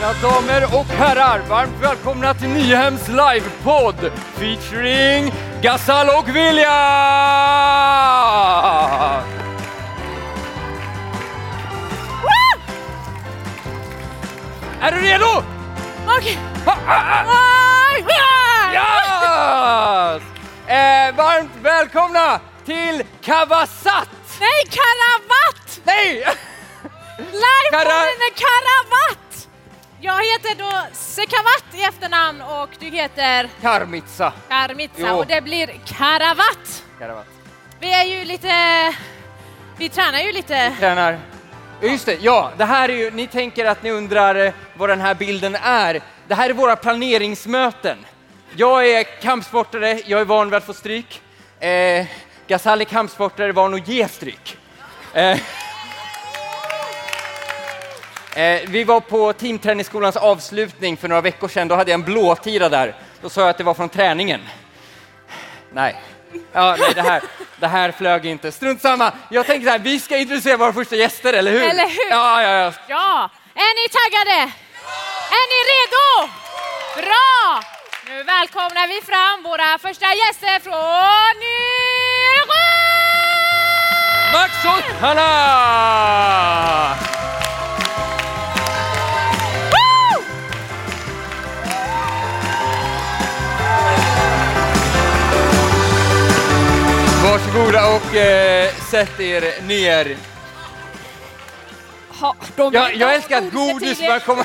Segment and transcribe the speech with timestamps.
[0.00, 5.32] Mina damer och herrar, varmt välkomna till Nyhems livepodd featuring
[5.62, 6.70] Gasal och Vilja!
[14.80, 15.44] Är du redo?
[16.18, 16.38] Okej.
[18.72, 20.22] Yes!
[20.66, 24.08] Eh, varmt välkomna till Kavasat!
[24.40, 25.80] Nej, karavatt!
[25.84, 26.14] Nej!
[27.16, 29.29] Livepodden är karavatt!
[30.02, 34.32] Jag heter då Sekavat i efternamn och du heter Karmitsa.
[34.48, 35.14] Karmitsa Jo.
[35.16, 36.84] och det blir karavatt.
[36.98, 37.26] Karavat.
[37.80, 38.52] Vi är ju lite...
[39.78, 40.72] Vi tränar ju lite.
[40.78, 41.18] Tränar.
[41.80, 44.88] Ja, Just det, ja, det här är ju, ni tänker att ni undrar eh, vad
[44.88, 46.00] den här bilden är.
[46.28, 47.98] Det här är våra planeringsmöten.
[48.56, 51.22] Jag är kampsportare, jag är van vid att få stryk.
[51.60, 52.06] Eh,
[52.46, 54.56] Ghazali är kampsportare, van att ge stryk.
[55.14, 55.38] Eh,
[58.36, 62.68] eh, vi var på teamträningsskolans avslutning för några veckor sedan, då hade jag en blåtira
[62.68, 62.94] där.
[63.22, 64.40] Då sa jag att det var från träningen.
[65.72, 65.96] Nej.
[66.52, 67.22] Ja, nej, det här,
[67.56, 68.52] det här flög inte.
[68.52, 69.12] Strunt samma.
[69.30, 71.62] Jag tänker så här, vi ska introducera våra första gäster, eller hur?
[71.62, 72.10] Eller hur?
[72.10, 72.72] Ja, ja, ja.
[72.88, 74.52] Ja, är ni taggade?
[75.38, 76.30] Är ni redo?
[76.96, 77.62] Bra!
[78.08, 82.64] Nu välkomnar vi fram våra första gäster från Nyrö!
[84.32, 86.96] Max och Hanna!
[98.10, 100.16] Och eh, sätt er ner.
[102.20, 104.44] Ha, de Jag, jag älskar att godis börjar komma...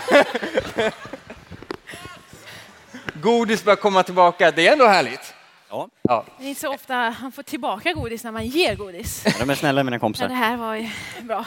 [3.13, 5.33] godis börjar komma tillbaka, det är ändå härligt.
[5.69, 6.25] Ja, Ja.
[6.39, 9.23] Det är inte så ofta man får tillbaka godis när man ger godis.
[9.39, 10.29] de är snälla mina Men det kompisar.
[10.29, 10.89] här var ju
[11.21, 11.45] bra.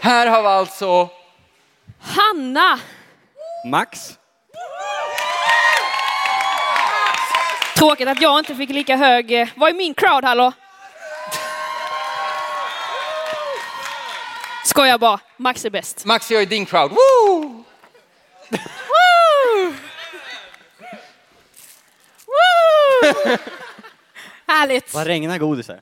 [0.00, 1.08] Här har vi alltså
[2.00, 2.78] Hanna!
[3.66, 4.18] Max,
[7.76, 9.52] Tråkigt att jag inte fick lika hög...
[9.56, 10.52] Vad är min crowd, hallå?
[14.72, 15.20] Skojar bara.
[15.36, 16.04] Max är bäst.
[16.04, 16.90] Max, jag är din crowd.
[16.90, 17.64] Woo!
[22.26, 23.36] Woo!
[24.46, 24.94] Härligt!
[24.94, 25.80] vad regnar godis här?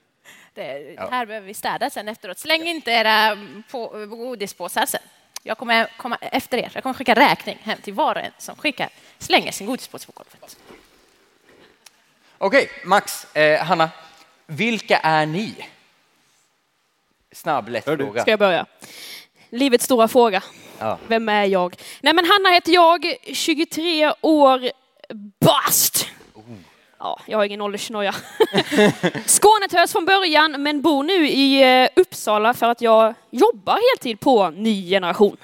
[0.55, 2.39] Det här behöver vi städa sen efteråt.
[2.39, 3.39] Släng inte era
[3.71, 5.01] på, godispåsar sen.
[5.43, 6.71] Jag kommer komma efter er.
[6.75, 10.13] Jag kommer skicka räkning hem till var och en som skickar, slänger sin godispåse på
[10.13, 10.57] golvet.
[12.39, 13.91] Okej, Max, eh, Hanna,
[14.47, 15.67] vilka är ni?
[17.33, 18.05] Snabb, lätt Hör du?
[18.05, 18.23] fråga.
[18.23, 18.67] Ska jag börja?
[19.51, 20.43] Livets stora fråga.
[20.79, 20.99] Ja.
[21.09, 21.77] Vem är jag?
[22.01, 24.71] Nej men Hanna heter jag, 23 år
[25.41, 26.07] bast.
[26.99, 28.15] Ja, jag har ingen åldersnoja.
[29.27, 34.51] Skånetös från början men bor nu i eh, Uppsala för att jag jobbar heltid på
[34.51, 35.37] ny generation.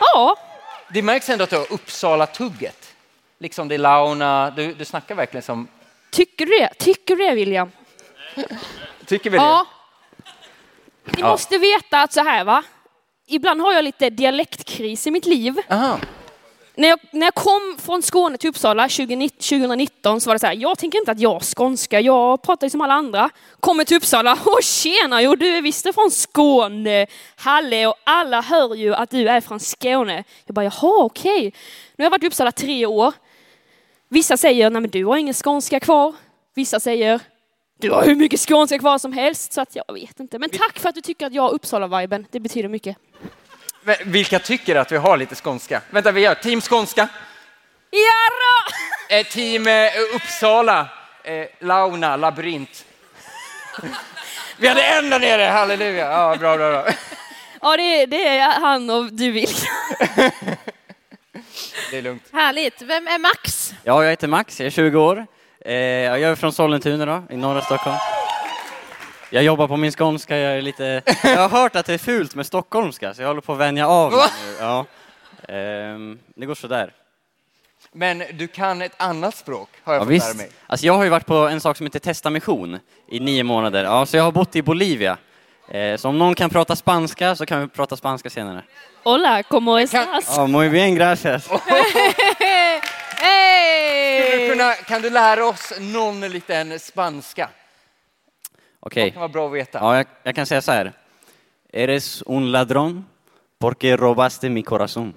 [0.00, 0.36] Ja,
[0.92, 2.94] Det märks ändå att du har Uppsala-tugget.
[3.38, 5.68] Liksom det är Launa, du, du snackar verkligen som...
[6.10, 6.70] tycker du det?
[6.78, 7.70] Tycker du det William?
[9.06, 9.66] Tycker vi Ja.
[11.04, 11.30] Ni Ja.
[11.30, 12.62] måste veta att så här va,
[13.26, 15.60] ibland har jag lite dialektkris i mitt liv.
[15.70, 15.98] Aha.
[16.74, 20.46] När jag, när jag kom från Skåne till Uppsala 2019 2019 så var det så
[20.46, 23.30] här, jag tänker inte att jag är skånska, jag pratar ju som alla andra.
[23.60, 27.06] Kommer till Uppsala, åh tjena, jo du är visst från Skåne,
[27.36, 30.24] Halle och alla hör ju att du är från Skåne.
[30.46, 31.42] Jag bara, jaha okej.
[31.96, 33.12] Nu har jag varit i Uppsala tre år.
[34.08, 36.14] Vissa säger, nej men du har ingen skånska kvar.
[36.54, 37.20] Vissa säger,
[37.80, 39.52] du har hur mycket skånska kvar som helst.
[39.52, 40.38] Så att jag vet inte.
[40.38, 42.96] Men tack för att du tycker att jag har Uppsala-viben, det betyder mycket.
[43.82, 45.80] Men Vilka tycker att vi har lite skånska?
[45.90, 47.08] Vänta, vi gör team skånska,
[47.92, 48.74] Jarra!
[49.20, 50.88] eh, team eh, Uppsala,
[51.24, 52.84] eh, Launa, labyrint.
[54.56, 56.10] Vi hade en där nere, halleluja.
[56.10, 56.92] Ja, bra, bra, bra.
[57.62, 59.48] Ja, det är, det är han och du vill.
[61.90, 62.22] Det är lugnt.
[62.32, 62.82] Härligt.
[62.82, 63.74] Vem är Max?
[63.84, 65.26] Ja, jag heter Max, jag är 20 år.
[65.64, 67.96] Eh, jag är från Sollentuna då, i norra Stockholm.
[69.30, 71.02] Jag jobbar på min skånska, jag är lite...
[71.22, 73.88] Jag har hört att det är fult med stockholmska, så jag håller på att vänja
[73.88, 74.54] av mig nu.
[74.60, 74.86] Ja.
[75.48, 76.92] Ehm, det går sådär.
[77.92, 80.36] Men du kan ett annat språk, har jag Ja, fått lära visst.
[80.36, 80.50] mig.
[80.66, 82.78] Alltså jag har ju varit på en sak som heter testamission
[83.08, 83.84] i nio månader.
[83.84, 85.16] Ja, så jag har bott i Bolivia.
[85.68, 88.62] Eh, så om någon kan prata spanska så kan vi prata spanska senare.
[89.04, 90.34] Hola, como estás?
[90.36, 91.48] Ja, muy bien, gracias.
[94.30, 97.48] Du kunna, kan du lära oss någon liten spanska?
[98.80, 99.04] Okej.
[99.04, 99.78] Det kan vara bra att veta.
[99.78, 100.92] Ja, jag, jag kan säga så här.
[101.72, 103.04] Eres un ladrón
[103.60, 105.14] porque robaste mi corazón.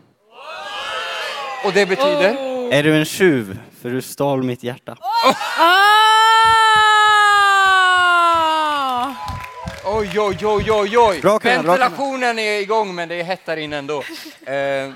[1.66, 2.38] Och det betyder?
[2.74, 4.98] Är du en tjuv för du stal mitt hjärta?
[5.60, 5.94] Ah!
[9.86, 11.22] Oj, oj, oj, oj, oj.
[11.22, 11.92] Bra, Karin, bra, Karin.
[11.92, 14.04] Ventilationen är igång, men det är hett där inne ändå.
[14.46, 14.90] Eh,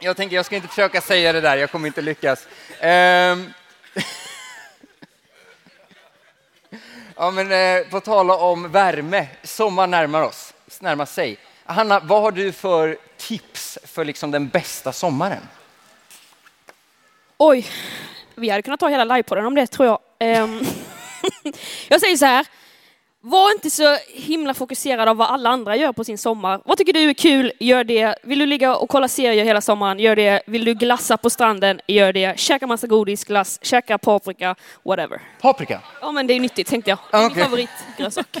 [0.00, 2.46] jag tänker, jag ska inte försöka säga det där, jag kommer inte lyckas.
[2.80, 3.52] Ehm.
[7.20, 11.38] Ja, men eh, på tala om värme, sommaren närmar oss, närmar sig.
[11.64, 15.48] Hanna, vad har du för tips för liksom den bästa sommaren?
[17.38, 17.66] Oj,
[18.34, 19.98] vi hade kunnat ta hela livepodden om det tror jag.
[20.18, 20.60] Ehm,
[21.88, 22.46] jag säger så här,
[23.28, 26.60] var inte så himla fokuserad av vad alla andra gör på sin sommar.
[26.64, 27.52] Vad tycker du är kul?
[27.60, 28.14] Gör det.
[28.22, 29.98] Vill du ligga och kolla serier hela sommaren?
[29.98, 30.42] Gör det.
[30.46, 31.80] Vill du glassa på stranden?
[31.86, 32.38] Gör det.
[32.40, 34.54] Käka massa godis, glass, käka paprika,
[34.84, 35.20] whatever.
[35.40, 35.80] Paprika?
[36.00, 36.98] Ja men det är nyttigt tänkte jag.
[37.10, 37.44] Det är min Okej.
[37.44, 38.36] favoritgrönsak.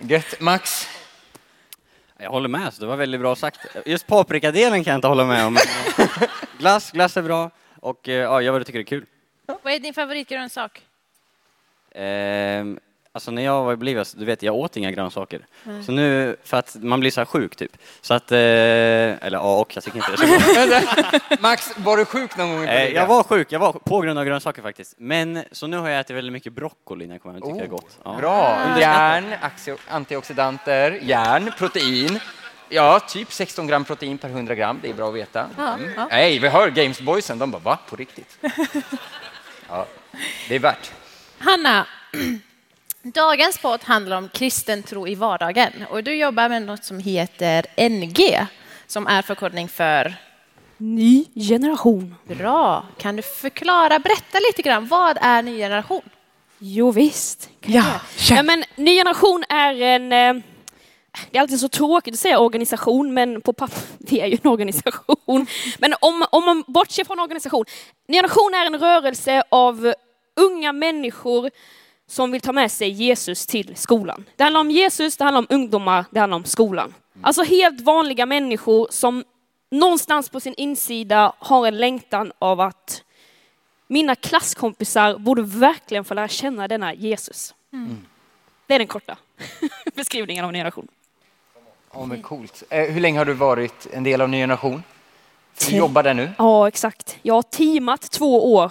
[0.00, 0.40] Gött.
[0.40, 0.88] Max?
[2.18, 3.60] Jag håller med, så det var väldigt bra sagt.
[3.86, 5.58] Just paprikadelen kan jag inte hålla med om.
[6.58, 7.50] glass, glass är bra
[7.80, 9.06] och eh, ja, gör vad du tycker är kul.
[9.62, 10.82] Vad är din favoritgrönsak?
[11.94, 12.78] Ehm,
[13.12, 15.46] alltså när jag var i Bolivia, så du vet jag åt inga grönsaker.
[15.86, 17.72] Så nu, för att man blir så här sjuk typ.
[18.00, 20.96] Så att, eh, eller ja och jag tycker inte det är så
[21.28, 21.38] bra.
[21.40, 22.58] Max, var du sjuk någon gång?
[22.64, 23.00] i Eh, Bolivia?
[23.00, 24.94] jag var sjuk, jag var på grund av grönsaker faktiskt.
[24.98, 27.60] Men så nu har jag ätit väldigt mycket broccoli när jag kommer hem och tycker
[27.60, 27.98] det är gott.
[28.04, 28.10] Ja.
[28.10, 28.58] Oh, Bra.
[28.80, 32.20] Järn, axio- antioxidanter, järn, protein.
[32.68, 34.78] Ja, typ 16 gram protein per 100 gram.
[34.82, 35.46] Det är bra att veta.
[35.58, 35.90] Mm.
[35.96, 36.06] ja.
[36.10, 37.38] Nej, vi hör Gamesboysen.
[37.38, 37.78] De bara, va?
[37.88, 38.38] På riktigt?
[39.68, 39.86] Ja,
[40.48, 40.92] det är värt.
[41.44, 41.86] Hanna,
[43.02, 47.88] dagens podd handlar om kristen tro i vardagen och du jobbar med något som heter
[47.88, 48.46] NG
[48.86, 50.14] som är förkortning för
[50.76, 52.14] Ny generation.
[52.24, 52.86] Bra.
[52.98, 56.02] Kan du förklara, berätta lite grann, vad är ny generation?
[56.58, 57.50] Jo, visst.
[57.60, 58.00] Ja,
[58.30, 60.12] ja, men Ny generation är en...
[60.12, 60.42] Eh,
[61.30, 64.50] det är alltid så tråkigt att säga organisation, men på papper, vi är ju en
[64.50, 65.46] organisation.
[65.78, 67.64] Men om, om man bortser från organisation.
[68.08, 69.94] Ny generation är en rörelse av
[70.36, 71.50] unga människor
[72.06, 74.24] som vill ta med sig Jesus till skolan.
[74.36, 76.94] Det handlar om Jesus, det handlar om ungdomar, det handlar om skolan.
[77.22, 79.24] Alltså helt vanliga människor som
[79.70, 83.04] någonstans på sin insida har en längtan av att
[83.86, 87.54] mina klasskompisar borde verkligen få lära känna denna Jesus.
[88.66, 89.16] Det är den korta
[89.94, 90.88] beskrivningen av en generation.
[91.94, 92.62] Ja, men coolt.
[92.70, 94.82] Eh, hur länge har du varit en del av Ny Generation?
[95.68, 96.30] Du jobbar där nu.
[96.38, 97.18] Ja, exakt.
[97.22, 98.70] Jag har teamat två år.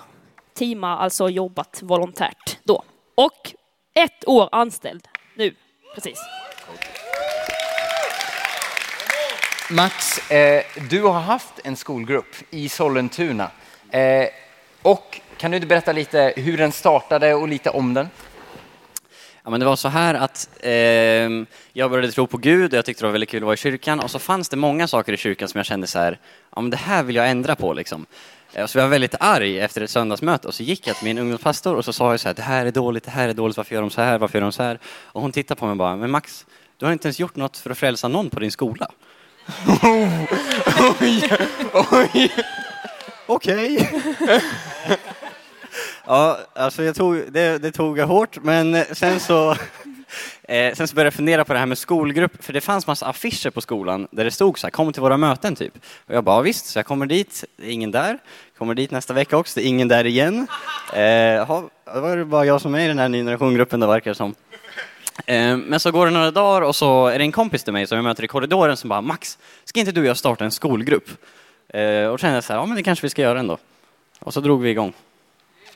[0.53, 2.83] Teama, alltså jobbat volontärt då.
[3.15, 3.53] Och
[3.93, 5.55] ett år anställd nu,
[5.95, 6.19] precis.
[9.71, 13.51] Max, eh, du har haft en skolgrupp i Sollentuna.
[13.89, 14.27] Eh,
[14.81, 18.09] och kan du inte berätta lite hur den startade och lite om den?
[19.43, 22.85] Ja, men det var så här att ehm, jag började tro på Gud och jag
[22.85, 25.13] tyckte det var väldigt kul att vara i kyrkan och så fanns det många saker
[25.13, 26.19] i kyrkan som jag kände så här,
[26.55, 28.05] ja men det här vill jag ändra på liksom.
[28.53, 31.17] Eh, Så jag var väldigt arg efter ett söndagsmöte och så gick jag till min
[31.17, 33.57] ungdomspastor och så sa jag så här, det här är dåligt, det här är dåligt,
[33.57, 34.79] varför gör de så här, varför gör de så här?
[34.85, 36.45] Och hon tittade på mig och bara, men Max,
[36.77, 38.91] du har inte ens gjort något för att frälsa någon på din skola.
[43.27, 43.89] Okej.
[46.05, 49.55] ja, alltså jag tog, det, det tog jag hårt, men sen så,
[50.51, 53.05] eh, sen så började jag fundera på det här med skolgrupp, för det fanns massa
[53.05, 55.73] affischer på skolan där det stod så här, kom till våra möten typ.
[56.07, 58.17] Och jag bara, ja, visst, så jag kommer dit, det är ingen där.
[58.57, 60.47] Kommer dit nästa vecka också, det är ingen där igen.
[60.93, 63.87] Eh, ha, då var det bara jag som är i den här ny generationgruppen, det
[63.87, 64.35] verkar det som.
[65.25, 67.87] Eh, Men så går det några dagar och så är det en kompis till mig
[67.87, 70.51] som jag möter i korridoren som bara Max, ska inte du och jag starta en
[70.51, 71.09] skolgrupp?
[71.73, 73.57] Eh, Och då kände jag så här, ja men det kanske vi ska göra ändå.
[74.19, 74.93] Och så drog vi igång.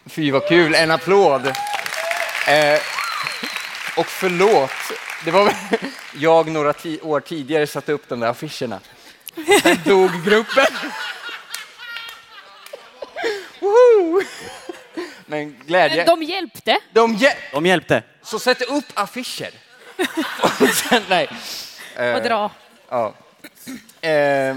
[0.05, 1.47] Fy vad kul, en applåd!
[1.47, 2.79] Eh,
[3.97, 4.71] och förlåt,
[5.25, 5.53] det var
[6.13, 8.79] jag några ti- år tidigare satte upp de där affischerna.
[9.63, 10.65] Sen dog gruppen.
[13.59, 14.21] Woho!
[15.25, 15.97] Men glädje.
[15.97, 16.77] Men de hjälpte.
[16.93, 18.03] De ge- De hjälpte.
[18.23, 19.51] så sätt upp affischer.
[20.61, 21.29] Och sen, nej.
[22.15, 22.51] Och dra.
[22.89, 23.13] Ja.
[24.01, 24.11] Eh,
[24.49, 24.55] eh,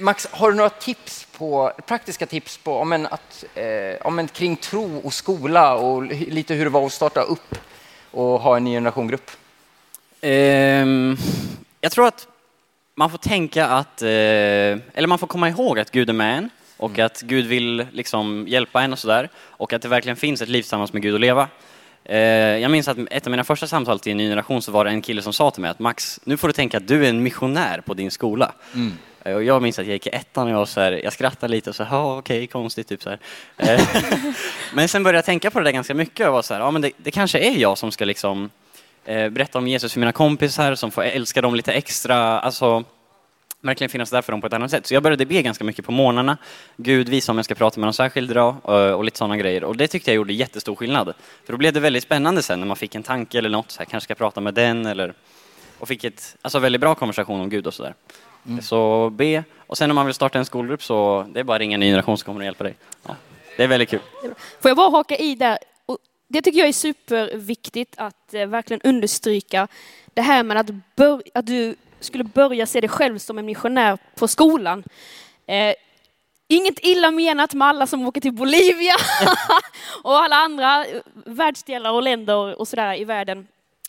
[0.00, 4.28] Max, har du några tips på, praktiska tips på om en, att, eh, om en
[4.28, 7.54] kring tro och skola och li- lite hur det var att starta upp
[8.14, 9.30] och ha en ny generationgrupp?
[10.20, 11.16] Ehm,
[11.80, 12.28] jag tror att
[12.94, 16.50] man får tänka att, eh, eller man får komma ihåg att Gud är med en
[16.76, 20.48] och att Gud vill liksom hjälpa en och sådär och att det verkligen finns ett
[20.48, 21.48] liv tillsammans med Gud att leva.
[22.04, 22.18] Eh,
[22.58, 24.90] jag minns att ett av mina första samtal till en ny generation så var det
[24.90, 27.08] en kille som sa till mig att Max, nu får du tänka att du är
[27.10, 28.52] en missionär på din skola.
[28.74, 28.78] Eh,
[29.24, 31.70] Och jag minns att jag gick i ettan och jag, så här, jag skrattade lite
[31.70, 33.18] och så ja okej, konstigt, typ så här.
[33.56, 33.80] Eh,
[34.74, 36.70] Men sen började jag tänka på det där ganska mycket och var så här, ja
[36.70, 38.50] men det, det kanske är jag som ska liksom
[39.04, 42.84] eh, berätta om Jesus för mina kompisar, som får älska dem lite extra, alltså
[43.64, 44.86] verkligen finnas där för dem på ett annat sätt.
[44.86, 46.36] Så jag började be ganska mycket på morgnarna.
[46.76, 49.64] Gud visa om jag ska prata med någon särskild idag eh, och lite sådana grejer.
[49.64, 51.14] Och det tyckte jag gjorde jättestor skillnad.
[51.44, 53.78] För då blev det väldigt spännande sen när man fick en tanke eller något, så
[53.78, 55.14] här, kanske ska jag prata med den eller...
[55.78, 57.94] Och fick ett, alltså väldigt bra konversation om Gud och sådär.
[58.46, 58.62] Mm.
[58.62, 59.44] Så be.
[59.66, 61.86] Och sen om man vill starta en skolgrupp så det är bara att ringa Ny
[61.86, 62.74] Generation så kommer de hjälpa dig.
[63.06, 63.16] Ja,
[63.56, 64.00] det är väldigt kul.
[64.60, 65.58] Får jag bara haka i där?
[65.86, 65.98] Och
[66.28, 69.68] det tycker jag är superviktigt att eh, verkligen understryka.
[70.14, 73.98] Det här med att, bör, att du skulle börja se dig själv som en missionär
[74.14, 74.84] på skolan.
[75.46, 75.74] Eh,
[76.48, 78.94] inget illa menat med alla som åker till Bolivia
[80.02, 83.46] och alla andra eh, världsdelar och länder och sådär i världen.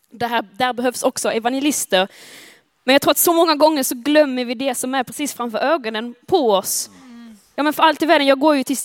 [0.09, 2.07] Det här, där behövs också evangelister.
[2.85, 5.57] Men jag tror att så många gånger så glömmer vi det som är precis framför
[5.57, 6.89] ögonen på oss.
[7.55, 8.77] Ja men för allt i världen, jag går ju till,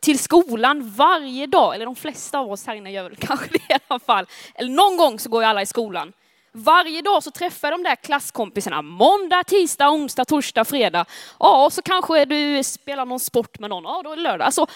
[0.00, 3.58] till skolan varje dag, eller de flesta av oss här inne gör väl kanske det
[3.58, 4.26] i alla fall.
[4.54, 6.12] Eller någon gång så går ju alla i skolan.
[6.52, 11.04] Varje dag så träffar de där klasskompisarna, måndag, tisdag, onsdag, torsdag, fredag.
[11.38, 14.44] Ja, och så kanske du spelar någon sport med någon, ja då är det lördag.
[14.44, 14.66] Alltså,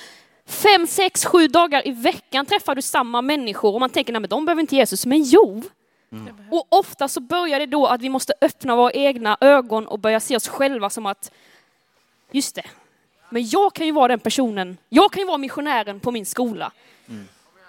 [0.47, 4.31] fem, sex, sju dagar i veckan träffar du samma människor och man tänker, nej men
[4.31, 5.07] de behöver inte Jesus.
[5.07, 5.63] Men jo,
[6.51, 10.21] och ofta så börjar det då att vi måste öppna våra egna ögon och börja
[10.21, 11.31] se oss själva som att,
[12.31, 12.65] just det,
[13.31, 16.73] men jag kan ju vara den personen, jag kan ju vara missionären på min skola.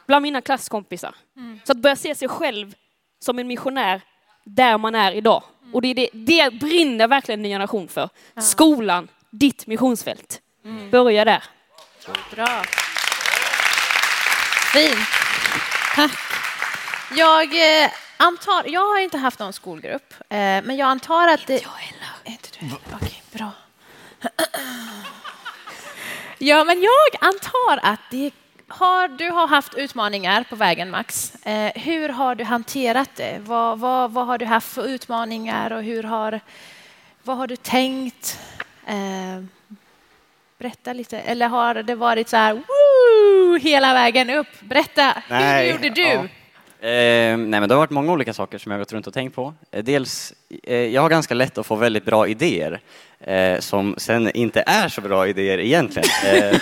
[0.07, 1.15] Bland mina klasskompisar.
[1.63, 2.75] Så att börja se sig själv
[3.19, 4.01] som en missionär
[4.43, 5.43] där man är idag.
[5.73, 8.09] Och det, är det, det brinner verkligen Ny Generation för.
[8.41, 10.41] Skolan, ditt missionsfält.
[10.91, 11.43] Börja där.
[12.35, 12.63] Bra.
[14.73, 14.99] Fint.
[15.95, 16.11] Tack.
[17.15, 21.53] Jag eh, antar, jag har inte haft någon skolgrupp, eh, men jag antar att det...
[21.53, 22.09] Inte jag heller.
[22.25, 22.79] Inte du heller?
[22.93, 23.51] Okej, bra.
[26.37, 28.31] ja, men jag antar att det
[28.67, 31.35] har, du har haft utmaningar på vägen, Max.
[31.45, 33.39] Eh, hur har du hanterat det?
[33.41, 36.39] Vad, vad, vad har du haft för utmaningar och hur har,
[37.23, 38.39] vad har du tänkt?
[38.87, 39.43] Eh,
[40.57, 41.19] berätta lite.
[41.19, 44.59] Eller har det varit så här woo, hela vägen upp?
[44.59, 46.01] Berätta, hur gjorde du?
[46.01, 46.27] ja.
[46.87, 49.13] Eh, nej men det har varit många olika saker som jag har gått runt och
[49.13, 49.53] tänkt på.
[49.71, 50.33] Eh, dels,
[50.91, 52.81] jag har ganska lätt att få väldigt bra idéer
[53.19, 56.09] eh, som sen inte är så bra idéer egentligen.
[56.27, 56.59] Eh,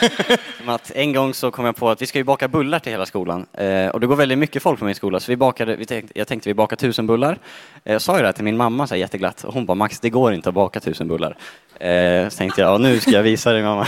[0.58, 2.92] som att en gång så kom jag på att vi ska ju baka bullar till
[2.92, 5.76] hela skolan eh, och det går väldigt mycket folk på min skola så vi bakade,
[5.76, 7.38] vi tänkte, jag tänkte vi bakar tusen bullar.
[7.84, 9.76] Eh, jag sa ju det här till min mamma så här, jätteglatt och hon bara
[9.76, 11.38] Max det går inte att baka tusen bullar.
[11.80, 13.86] Eh, så tänkte jag ja, nu ska jag visa dig mamma.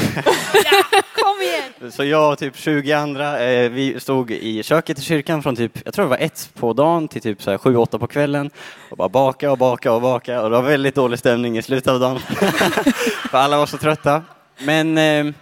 [1.16, 1.92] Kom igen!
[1.92, 5.72] Så jag och typ 20 andra, eh, vi stod i köket i kyrkan från typ,
[5.86, 8.50] jag tror det var ett på dagen till typ 7-8 på kvällen
[8.90, 11.88] och bara baka och baka och baka och det var väldigt dålig stämning i slutet
[11.88, 12.20] av dagen.
[13.30, 14.24] För alla var så trötta.
[14.60, 15.34] Men eh,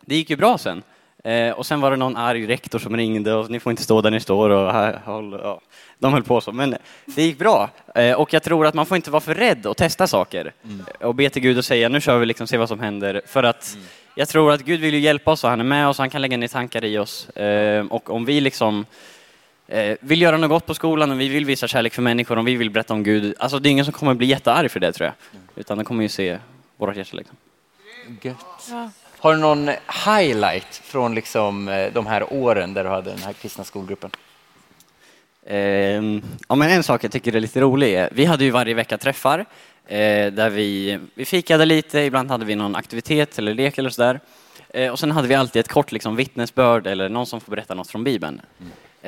[0.00, 0.82] det gick ju bra sen.
[1.24, 4.00] Eh, och sen var det någon arg rektor som ringde och ni får inte stå
[4.00, 5.60] där ni står och här, håll, ja.
[5.98, 6.52] de höll på så.
[6.52, 7.70] Men det gick bra.
[7.94, 10.52] Eh, och jag tror att man får inte vara för rädd att testa saker
[11.00, 13.22] och be till Gud och säga nu kör vi liksom, se vad som händer.
[13.26, 13.76] För att
[14.14, 16.10] jag tror att Gud vill ju hjälpa oss och han är med oss och han
[16.10, 17.28] kan lägga ner tankar i oss.
[17.28, 18.86] Eh, och om vi liksom eh,
[20.00, 22.56] vill göra något gott på skolan och vi vill visa kärlek för människor, om vi
[22.56, 25.06] vill berätta om Gud, alltså det är ingen som kommer bli jättearg för det tror
[25.06, 25.14] jag.
[25.60, 26.38] Utan de kommer ju se
[26.76, 27.36] vårt hjärta liksom.
[28.22, 28.70] Gött.
[29.18, 29.70] Har du någon
[30.06, 34.10] highlight från liksom eh, de här åren där du hade den här kristna skolgruppen?
[35.46, 38.74] Ehm, ja, men en sak jag tycker är lite rolig är, vi hade ju varje
[38.74, 39.38] vecka träffar
[39.86, 44.20] eh, där vi, vi fikade lite, ibland hade vi någon aktivitet eller lek eller sådär.
[44.68, 47.74] Eh, och sen hade vi alltid ett kort liksom, vittnesbörd eller någon som får berätta
[47.74, 48.40] något från Bibeln.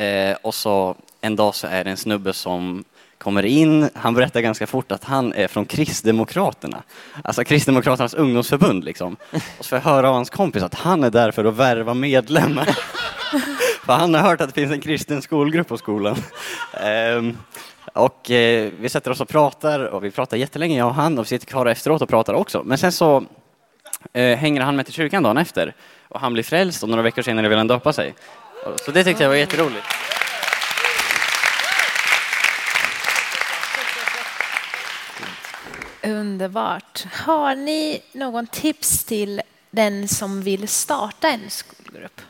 [0.01, 2.85] Eh, och så en dag så är det en snubbe som
[3.19, 6.83] kommer in, han berättar ganska fort att han är från Kristdemokraterna.
[7.25, 9.17] Alltså Kristdemokraternas ungdomsförbund liksom.
[9.33, 11.95] Och så får jag höra av hans kompis att han är där för att värva
[11.95, 12.65] medlemmar.
[13.85, 16.17] För han har hört att det finns en kristen skolgrupp på skolan.
[16.85, 17.39] Ehm,
[17.93, 21.25] och eh, vi sätter oss och pratar och vi pratar jättelänge jag och han och
[21.25, 22.63] vi sitter kvar efteråt och pratar också.
[22.65, 23.25] Men sen så
[24.13, 25.75] eh, hänger han med till kyrkan dagen efter
[26.09, 28.15] och han blir frälst och några veckor senare vill han döpa sig.
[28.85, 29.87] Så det tyckte jag var jätteroligt.
[36.03, 37.05] Underbart.
[37.13, 42.21] Har ni någon tips till den som vill starta en skolgrupp?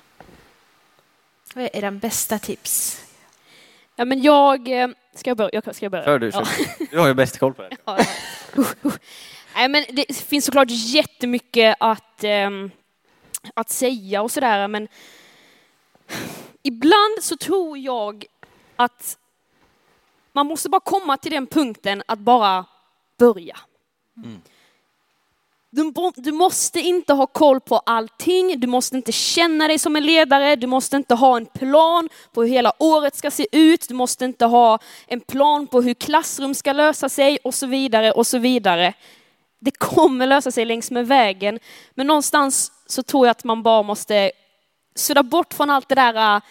[1.55, 3.05] Vad är era bästa tips?
[3.97, 4.83] Ja, men jag...
[4.83, 5.51] eh, Ska jag börja?
[5.65, 6.05] Jag, ska jag börja?
[6.05, 6.45] Kör du, Ja.
[6.91, 7.77] du har ju bäst koll på det.
[7.85, 8.05] Ja, ja.
[8.63, 8.93] Uh, uh.
[9.55, 12.71] Nej, men det finns såklart jättemycket att, ehm,
[13.55, 14.89] att säga och sådär, men
[16.62, 18.25] ibland så tror jag
[18.76, 19.19] att
[20.33, 22.64] man måste bara komma till den punkten att bara
[23.19, 23.57] börja.
[25.73, 29.97] Du, bo- du måste inte ha koll på allting, du måste inte känna dig som
[29.97, 33.88] en ledare, du måste inte ha en plan på hur hela året ska se ut,
[33.88, 38.12] du måste inte ha en plan på hur klassrum ska lösa sig och så vidare
[38.12, 38.95] och så vidare.
[39.59, 41.59] Det kommer lösa sig längs med vägen,
[41.95, 44.31] men någonstans så tror jag att man bara måste
[44.95, 46.43] sudda bort från allt det där äh,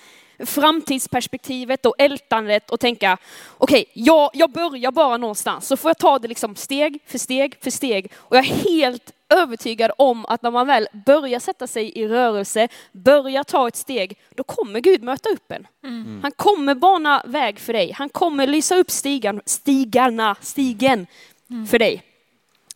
[0.46, 3.18] framtidsperspektivet och ältandet och tänka
[3.58, 7.58] okej, jag, jag börjar bara någonstans så får jag ta det liksom steg för steg
[7.62, 11.92] för steg och jag är helt övertygad om att när man väl börjar sätta sig
[12.00, 15.68] i rörelse, börjar ta ett steg, då kommer Gud möta upp en.
[15.84, 16.20] Mm.
[16.22, 17.92] Han kommer bana väg för dig.
[17.92, 21.08] Han kommer lysa upp stigan, stigarna, stigen
[21.50, 21.68] mm.
[21.68, 22.04] för dig.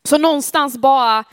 [0.03, 1.24] Så någonstans bara,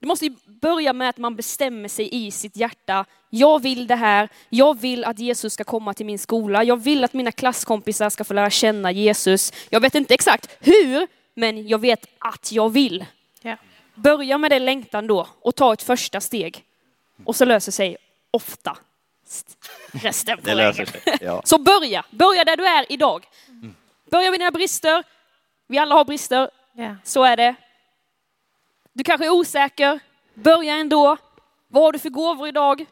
[0.00, 3.04] det måste börja med att man bestämmer sig i sitt hjärta.
[3.30, 4.28] Jag vill det här.
[4.48, 6.64] Jag vill att Jesus ska komma till min skola.
[6.64, 9.52] Jag vill att mina klasskompisar ska få lära känna Jesus.
[9.70, 13.04] Jag vet inte exakt hur, men jag vet att jag vill.
[13.42, 13.58] Yeah.
[13.94, 16.64] Börja med det längtan då och ta ett första steg.
[17.24, 17.96] Och så löser sig
[18.30, 18.76] ofta
[19.92, 20.86] resten på sig.
[21.20, 21.42] Ja.
[21.44, 23.26] Så börja, börja där du är idag.
[24.10, 25.04] Börja med dina brister.
[25.68, 26.50] Vi alla har brister.
[26.78, 26.94] Yeah.
[27.04, 27.54] Så är det.
[28.98, 30.00] Du kanske är osäker.
[30.34, 31.16] Börja ändå.
[31.68, 32.86] Vad har du för gåvor idag?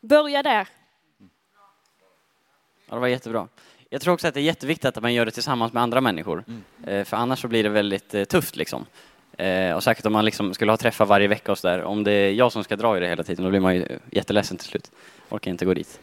[0.00, 0.68] Börja där.
[2.88, 3.48] Ja, det var jättebra.
[3.90, 6.44] Jag tror också att det är jätteviktigt att man gör det tillsammans med andra människor.
[6.84, 7.04] Mm.
[7.04, 8.86] För annars så blir det väldigt eh, tufft liksom.
[9.38, 11.82] Eh, och säkert om man liksom skulle ha träffar varje vecka och så där.
[11.82, 13.98] Om det är jag som ska dra i det hela tiden, då blir man ju
[14.10, 14.90] jätteledsen till slut.
[15.28, 16.00] Orkar inte gå dit.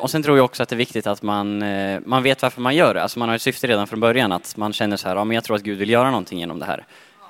[0.00, 1.58] Och sen tror jag också att det är viktigt att man,
[2.06, 3.02] man vet varför man gör det.
[3.02, 5.34] Alltså man har ett syfte redan från början, att man känner så här, ja men
[5.34, 6.84] jag tror att Gud vill göra någonting genom det här.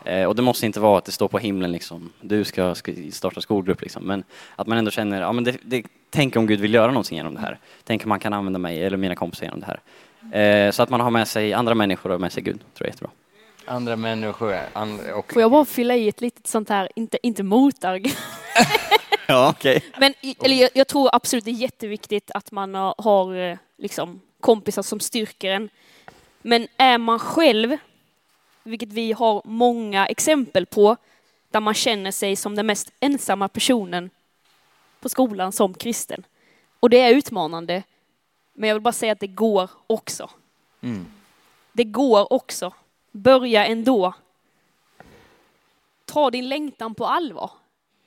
[0.05, 2.75] Eh, och det måste inte vara att det står på himlen liksom, du ska
[3.13, 4.25] starta skolgrupp liksom, men
[4.57, 7.35] att man ändå känner, ja men det, det, tänk om Gud vill göra någonting genom
[7.35, 7.59] det här.
[7.85, 9.81] Tänk om man kan använda mig eller mina kompisar genom det här.
[10.67, 12.87] Eh, så att man har med sig andra människor och med sig Gud, tror jag
[12.87, 13.11] är jättebra.
[13.65, 15.33] Andra människor, andra, och...
[15.33, 18.19] Får jag bara fylla i ett litet sånt här, inte, inte motargument.
[19.27, 19.77] ja, okej.
[19.77, 19.91] Okay.
[20.01, 24.83] Men eller jag, jag, tror absolut det är jätteviktigt att man har eh, liksom kompisar
[24.83, 25.69] som styrker en.
[26.43, 27.77] Men är man själv
[28.63, 30.97] vilket vi har många exempel på,
[31.51, 34.11] där man känner sig som den mest ensamma personen
[35.01, 36.25] på skolan som kristen.
[36.81, 37.83] Och det är utmanande,
[38.55, 40.31] men jag vill bara säga att det går också.
[40.81, 41.07] Mm.
[41.73, 42.75] Det går också.
[43.11, 44.15] Börja ändå.
[46.05, 47.51] Ta din längtan på allvar.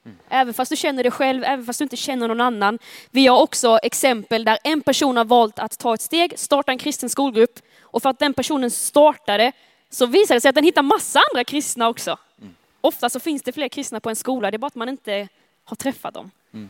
[0.06, 0.18] Mm.
[0.30, 2.80] Även fast du känner det själv, även fast du inte känner någon annan.
[3.12, 6.78] Vi har också exempel där en person har valt att ta ett steg, starta en
[6.78, 9.52] kristen skolgrupp och för att den personen startade
[9.96, 12.18] så visar det sig att den hittar massa andra kristna också.
[12.42, 12.56] Mm.
[12.82, 15.28] Ofta så finns det fler kristna på en skola, det är bara att man inte
[15.64, 16.32] har träffat dem.
[16.54, 16.70] Mm.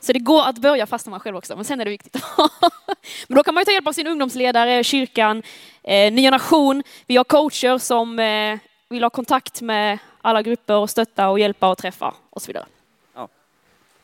[0.00, 2.16] Så det går att börja fastna man själv också, men sen är det viktigt.
[3.28, 5.42] men då kan man ju ta hjälp av sin ungdomsledare, kyrkan,
[5.82, 6.82] eh, Nya Nation.
[7.06, 8.58] Vi har coacher som eh,
[8.88, 12.66] vill ha kontakt med alla grupper och stötta och hjälpa och träffa och så vidare.
[13.14, 13.28] Ja,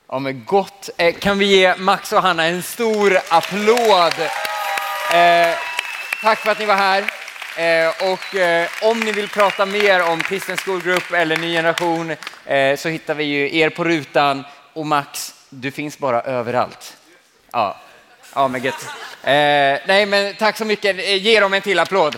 [0.08, 0.90] ja men gott.
[0.96, 4.20] Eh, kan vi ge Max och Hanna en stor applåd?
[5.14, 5.54] Eh,
[6.22, 7.25] tack för att ni var här.
[7.56, 12.16] Eh, och eh, om ni vill prata mer om kristen skolgrupp eller ny generation
[12.46, 14.44] eh, så hittar vi ju er på rutan.
[14.72, 16.96] Och Max, du finns bara överallt.
[17.52, 17.76] Ja,
[18.34, 18.86] ja men gött.
[19.24, 21.22] Nej, men tack så mycket.
[21.22, 22.16] Ge dem en till applåd.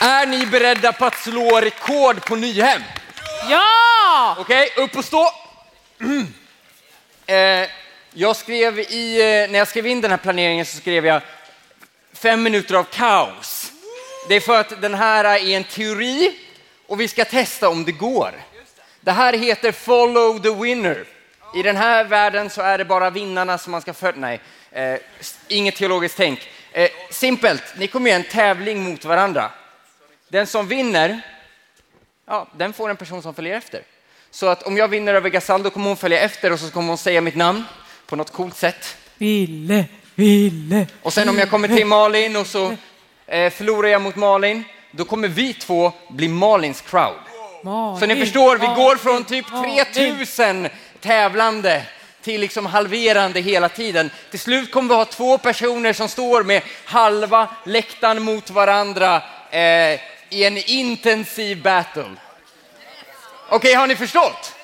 [0.00, 2.82] Är ni beredda på att slå rekord på Nyhem?
[3.50, 4.36] Ja!
[4.38, 5.30] Okej, okay, upp och stå.
[6.00, 6.34] Mm.
[8.14, 11.22] Jag skrev i, eh, när jag skrev in den här planeringen så skrev jag
[12.12, 13.72] fem minuter av kaos.
[14.28, 16.36] Det är för att den här är en teori
[16.86, 18.32] och vi ska testa om det går.
[19.00, 21.04] Det här heter follow the winner.
[21.54, 24.20] I den här världen så är det bara vinnarna som man ska följa.
[24.20, 24.98] Nej, eh,
[25.48, 26.48] inget teologiskt tänk.
[26.72, 29.50] Eh, simpelt, ni kommer göra en tävling mot varandra.
[30.28, 31.20] Den som vinner,
[32.26, 33.82] ja, den får en person som följer efter.
[34.30, 36.98] Så att om jag vinner över Gasal, kommer hon följa efter och så kommer hon
[36.98, 37.64] säga mitt namn
[38.12, 38.96] på något coolt sätt.
[39.18, 40.86] Ville, ville.
[41.02, 42.76] Och sen om jag kommer till Malin och så
[43.26, 47.14] eh, förlorar jag mot Malin, då kommer vi två bli Malins crowd.
[47.64, 49.46] Malin, så ni förstår, vi går från typ
[49.94, 50.68] 3000
[51.00, 51.82] tävlande
[52.22, 54.10] till liksom halverande hela tiden.
[54.30, 59.60] Till slut kommer vi ha två personer som står med halva läktaren mot varandra eh,
[60.28, 62.02] i en intensiv battle.
[62.02, 64.54] Okej, okay, har ni förstått?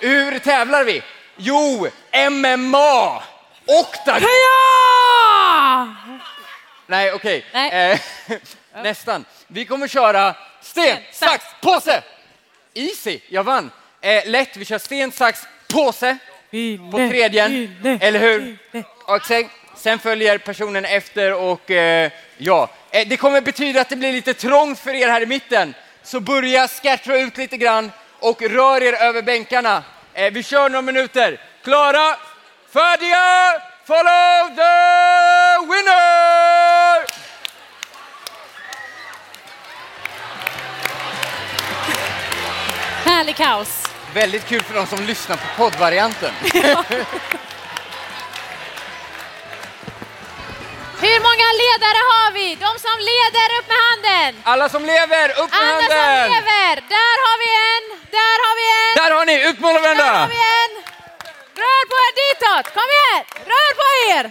[0.00, 1.02] Hur tävlar vi?
[1.36, 1.88] Jo,
[2.30, 3.22] MMA!
[3.66, 4.28] Oktagon!
[4.28, 5.94] Ja!
[6.86, 7.44] Nej, okej.
[7.50, 7.68] Okay.
[7.68, 7.98] Eh,
[8.82, 9.24] nästan.
[9.46, 12.02] Vi kommer köra sten, sax, påse!
[12.74, 13.70] Easy, jag vann.
[14.00, 16.18] Eh, lätt, vi kör sten, sax, påse
[16.90, 17.44] på tredje,
[18.00, 18.58] eller hur?
[19.04, 23.96] Och sen, sen följer personen efter och eh, ja, eh, det kommer betyda att det
[23.96, 25.74] blir lite trångt för er här i mitten.
[26.02, 29.82] Så börja scattra ut lite grann och rör er över bänkarna.
[30.16, 31.40] Eh, vi kör några minuter.
[31.64, 32.16] Klara,
[32.72, 37.04] färdiga, follow the winner!
[43.04, 43.86] Härlig kaos.
[44.14, 46.30] Väldigt kul för de som lyssnar på poddvarianten.
[51.00, 52.48] Hur många ledare har vi?
[52.54, 54.42] De som leder, upp med handen!
[54.44, 56.30] Alla som lever, upp med Alla som handen!
[56.30, 56.74] lever!
[56.96, 57.84] Där har vi en,
[58.18, 60.26] där har vi en, Där har ni, ut med där har varandra!
[60.34, 60.72] vi en!
[61.62, 63.24] Rör på er ditåt, kom igen!
[63.52, 64.24] Rör på er!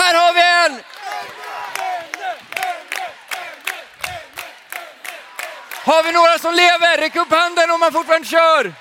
[0.00, 0.82] Här har vi en!
[5.86, 6.96] Har vi några som lever?
[6.98, 8.72] Räck upp handen om man fortfarande kör!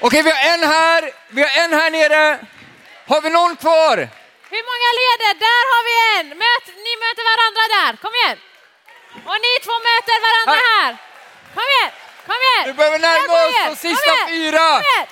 [0.00, 2.38] Okej, vi har en här, vi har en här nere.
[3.08, 3.96] Har vi någon kvar?
[4.54, 5.32] Hur många leder?
[5.48, 6.26] Där har vi en!
[6.38, 8.38] Möt, ni möter varandra där, kom igen!
[9.28, 10.84] Och ni två möter varandra Här.
[10.84, 10.96] här!
[11.54, 11.92] Kom igen,
[12.26, 12.64] kom igen!
[12.66, 14.58] Vi behöver Där närma oss de sista Kom igen, fyra.
[14.72, 15.06] kom igen.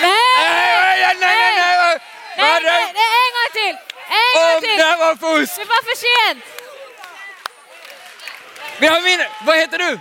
[0.00, 0.14] Nej!
[0.40, 1.76] Nej, nej, nej, nej!
[1.78, 1.98] nej.
[2.36, 3.87] Nej, nej, nej, en gång till!
[4.08, 4.76] En gång till!
[4.76, 5.56] det var fusk!
[5.56, 6.44] Det var för sent!
[8.78, 9.20] Vi har min...
[9.44, 10.00] Vad heter du?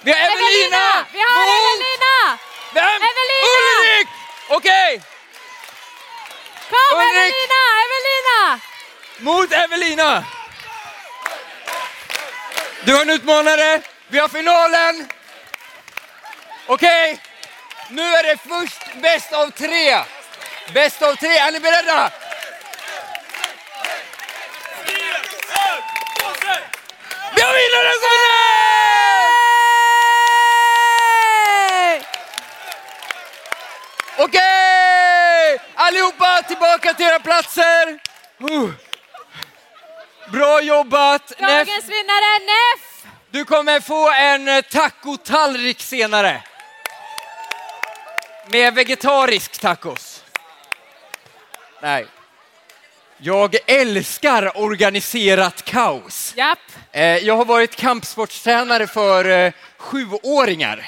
[0.00, 1.06] Vi har Evelina!
[1.12, 2.38] Vi har mot- Evelina!
[2.74, 2.84] Vem?
[2.84, 3.46] Evelina!
[3.54, 4.08] Ulrik!
[4.48, 5.02] Okej,
[6.70, 7.16] Kom Ulrik!
[7.16, 8.60] Evelina, Evelina!
[9.18, 10.24] mot Evelina.
[12.84, 13.80] Du har en utmanare.
[14.08, 15.08] Vi har finalen.
[16.66, 17.20] Okej,
[17.88, 19.98] nu är det först bäst av tre.
[20.74, 22.10] Bäst av tre, är ni beredda?
[27.40, 28.40] Vi har vinnaren som vinner!
[34.18, 35.60] Okej!
[35.74, 38.00] Allihopa tillbaka till era platser.
[38.50, 38.70] Uh.
[40.32, 41.32] Bra jobbat!
[41.38, 43.04] Dagens vinnare Neff!
[43.30, 46.42] du kommer få en eh, tacotallrik senare.
[48.46, 50.24] Med vegetarisk tacos.
[51.82, 52.06] Nej.
[53.22, 56.32] Jag älskar organiserat kaos.
[56.36, 56.58] Japp.
[56.92, 60.86] Eh, Jag har varit kampsportstränare för eh, sjuåringar.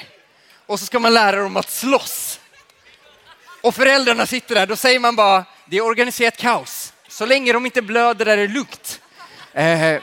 [0.65, 2.39] Och så ska man lära dem att slåss.
[3.61, 6.93] Och föräldrarna sitter där, då säger man bara, det är organiserat kaos.
[7.07, 9.01] Så länge de inte blöder är det lugnt.
[9.53, 10.01] Eh,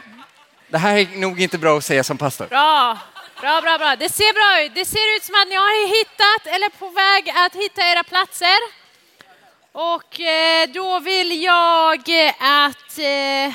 [0.68, 2.46] det här är nog inte bra att säga som pastor.
[2.46, 2.98] Bra,
[3.40, 3.96] bra, bra, bra.
[3.96, 4.74] Det ser bra ut.
[4.74, 8.79] Det ser ut som att ni har hittat eller på väg att hitta era platser.
[9.72, 13.54] Och eh, då vill jag eh, att eh,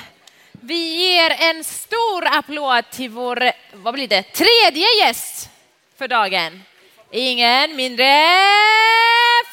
[0.52, 5.50] vi ger en stor applåd till vår, vad blir det, tredje gäst
[5.98, 6.64] för dagen.
[7.12, 8.06] Ingen mindre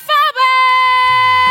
[0.06, 1.41] Faber!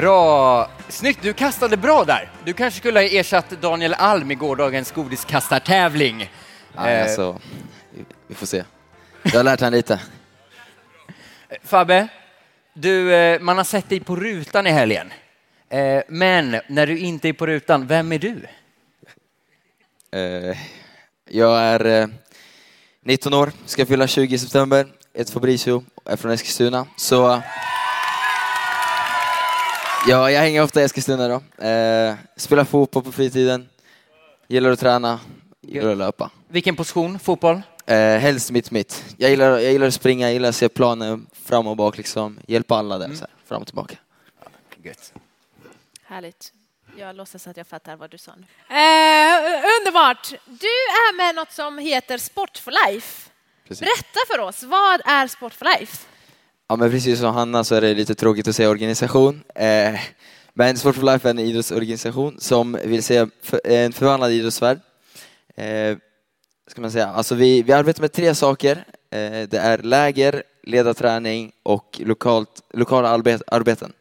[0.00, 0.68] Bra!
[0.88, 2.30] Snyggt, du kastade bra där.
[2.44, 6.30] Du kanske skulle ha ersatt Daniel Alm i gårdagens godiskastartävling.
[6.76, 7.40] Ja, Eh, alltså,
[8.28, 8.64] vi- får se.
[9.22, 10.00] Jag har lärt han lite.
[11.64, 12.08] Fabbe,
[12.74, 15.12] du, eh, man har sett dig på rutan i helgen.
[15.68, 18.46] Eh, Men när du inte är på rutan, vem är du?
[20.18, 20.56] Eh,
[21.30, 22.06] Jag är eh,
[23.04, 26.86] 19 år, ska fylla 20 i september, heter Fabricio, är från Eskilstuna.
[26.96, 27.42] Så
[30.06, 31.64] ja, jag hänger ofta i Eskilstuna då.
[31.64, 33.68] Eh, Spelar fotboll på fritiden,
[34.48, 35.20] gillar att träna,
[35.60, 36.30] gillar att löpa.
[36.48, 37.18] Vilken position?
[37.18, 37.62] Fotboll?
[37.86, 39.04] Eh, helst mitt mitt.
[39.16, 42.38] Jag gillar, jag gillar att springa, jag gillar att se planen fram och bak liksom,
[42.46, 43.96] hjälpa alla där så här, fram och tillbaka.
[44.82, 45.12] Gött.
[46.04, 46.52] Härligt.
[46.98, 48.46] Jag låtsas att jag fattar vad du sa nu.
[48.76, 50.30] Eh, underbart!
[50.44, 53.30] Du är med något som heter Sport for Life.
[53.68, 53.80] Precis.
[53.80, 56.06] Berätta för oss, vad är Sport for Life?
[56.68, 59.42] Ja men precis som Hanna så är det lite tråkigt att säga organisation.
[59.54, 60.00] Eh,
[60.54, 64.80] men Sport for Life är en idrottsorganisation som vill se för, en förvandlad idrottsvärld.
[65.56, 65.96] Eh,
[66.66, 67.06] ska man säga.
[67.06, 68.84] Alltså vi, vi arbetar med tre saker.
[69.10, 73.92] Eh, det är läger, ledarträning och lokalt, lokala arbet, arbeten.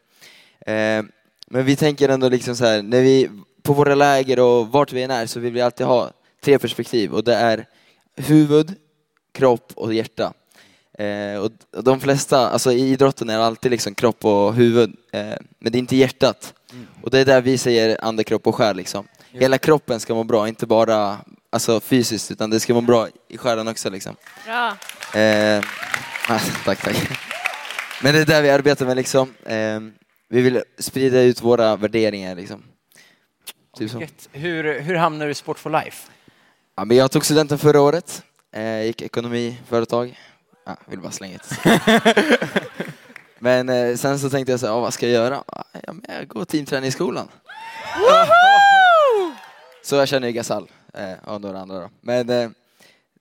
[0.60, 1.04] Eh,
[1.48, 3.30] men vi tänker ändå liksom så här, när vi,
[3.64, 6.12] på våra läger och vart vi än är så vill vi alltid ha
[6.44, 7.68] tre perspektiv och det är
[8.16, 8.74] huvud,
[9.32, 10.34] kropp och hjärta.
[10.98, 11.52] Eh, och
[11.84, 15.78] de flesta, alltså i idrotten är det alltid liksom kropp och huvud, eh, men det
[15.78, 16.54] är inte hjärtat.
[17.02, 19.08] Och det är där vi säger ande, kropp och själ liksom.
[19.32, 21.18] Hela kroppen ska må bra, inte bara
[21.50, 24.16] alltså, fysiskt utan det ska må bra i själen också liksom.
[24.46, 24.68] Bra.
[25.22, 25.64] Eh,
[26.66, 26.98] tack, tack.
[28.04, 29.34] Men det är där vi arbetar med liksom.
[29.46, 29.80] Eh,
[30.30, 32.64] vi vill sprida ut våra värderingar liksom.
[33.78, 34.04] Typ så.
[34.32, 36.12] Hur, hur hamnar du i Sport for Life?
[36.78, 38.24] Ja, men jag tog studenten förra året,
[38.56, 40.20] eh, gick ekonomi, företag.
[40.66, 41.60] Ja, vill bara slänga ett.
[43.40, 45.44] Men eh, sen så tänkte jag så här, vad ska jag göra?
[45.84, 47.28] Ja, men jag går teamträningsskolan.
[49.84, 51.90] Så jag känner ju Gasall eh, och några andra då.
[52.02, 52.50] Men eh,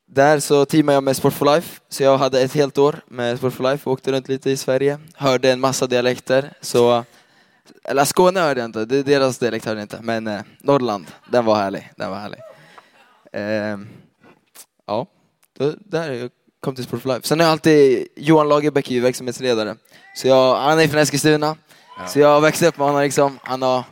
[0.06, 3.38] där så teamade jag med Sport for Life, så jag hade ett helt år med
[3.38, 7.04] Sport for Life åkte runt lite i Sverige, hörde en massa dialekter, så
[7.84, 11.44] eller Skåne hörde jag inte, det- deras dialekt hörde jag inte, men eh, Norrland, den
[11.44, 12.40] var härlig, den var härlig.
[13.32, 13.78] Eh,
[14.86, 15.06] ja,
[15.58, 16.30] då, där jag
[16.64, 17.28] kom till Sport for Life.
[17.28, 19.76] Sen jag alltid, Johan Lagerbäck är ju verksamhetsledare,
[20.16, 21.56] så jag, han är från Eskilstuna,
[22.08, 23.84] så jag växte upp med honom liksom, han har,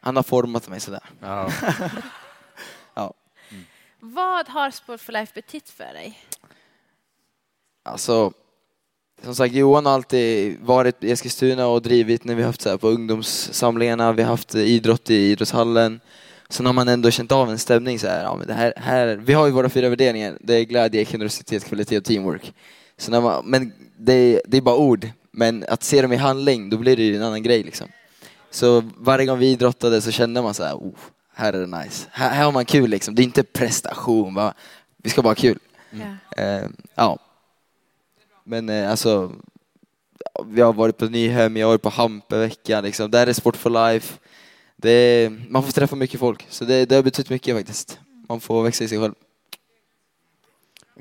[0.00, 1.02] han har format mig sådär.
[1.20, 1.50] Ja.
[4.06, 6.20] Vad har Sport for Life betytt för dig?
[7.84, 8.32] Alltså,
[9.22, 12.70] som sagt, Johan har alltid varit i Eskilstuna och drivit när vi har haft så
[12.70, 16.00] här på ungdomssamlingarna, vi har haft idrott i idrottshallen.
[16.48, 19.16] Sen har man ändå känt av en stämning så här, ja, men det här, här,
[19.16, 22.54] vi har ju våra fyra värderingar, det är glädje, generositet, kvalitet och teamwork.
[22.96, 26.70] Så när man, men det, det är bara ord, men att se dem i handling,
[26.70, 27.88] då blir det ju en annan grej liksom.
[28.50, 30.94] Så varje gång vi idrottade så kände man så här, oh,
[31.34, 32.08] här är det nice.
[32.10, 34.54] Här, här har man kul liksom, det är inte prestation, bara,
[34.96, 35.58] vi ska bara ha kul.
[35.90, 36.42] Ja.
[36.42, 37.18] Eh, ja.
[38.44, 39.32] Men eh, alltså,
[40.46, 43.10] vi har varit på Nyhem, jag har varit på Hampeveckan, liksom.
[43.10, 44.18] där är Sport for Life.
[44.76, 47.98] Det man får träffa mycket folk, så det, det har betytt mycket faktiskt.
[48.28, 49.14] Man får växa i sig själv.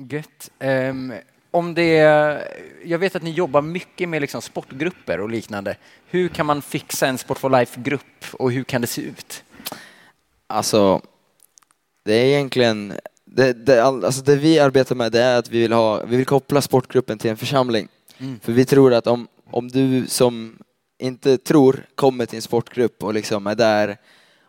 [0.09, 0.51] Gött.
[0.59, 1.13] Ehm,
[1.51, 1.87] om det,
[2.85, 5.77] jag vet att ni jobbar mycket med liksom sportgrupper och liknande.
[6.05, 9.43] Hur kan man fixa en Sport for Life-grupp och hur kan det se ut?
[10.47, 11.01] Alltså,
[12.03, 12.93] det är egentligen,
[13.25, 16.15] det, det, all- alltså det vi arbetar med det är att vi vill, ha, vi
[16.17, 17.87] vill koppla sportgruppen till en församling.
[18.17, 18.39] Mm.
[18.39, 20.57] För vi tror att om, om du som
[21.03, 23.97] inte tror kommer till en sportgrupp och liksom är där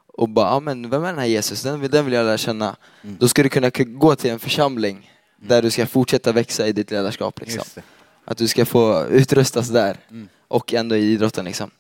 [0.07, 2.39] och bara, ja men vem är den här Jesus, den vill, den vill jag lära
[2.39, 2.77] känna.
[3.03, 3.17] Mm.
[3.21, 6.91] Då ska du kunna gå till en församling där du ska fortsätta växa i ditt
[6.91, 7.41] ledarskap.
[7.41, 7.83] Liksom.
[8.25, 10.29] Att du ska få utrustas där Mm.
[10.49, 11.45] och ändå i idrotten.
[11.45, 11.71] Liksom.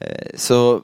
[0.00, 0.82] Eh, Så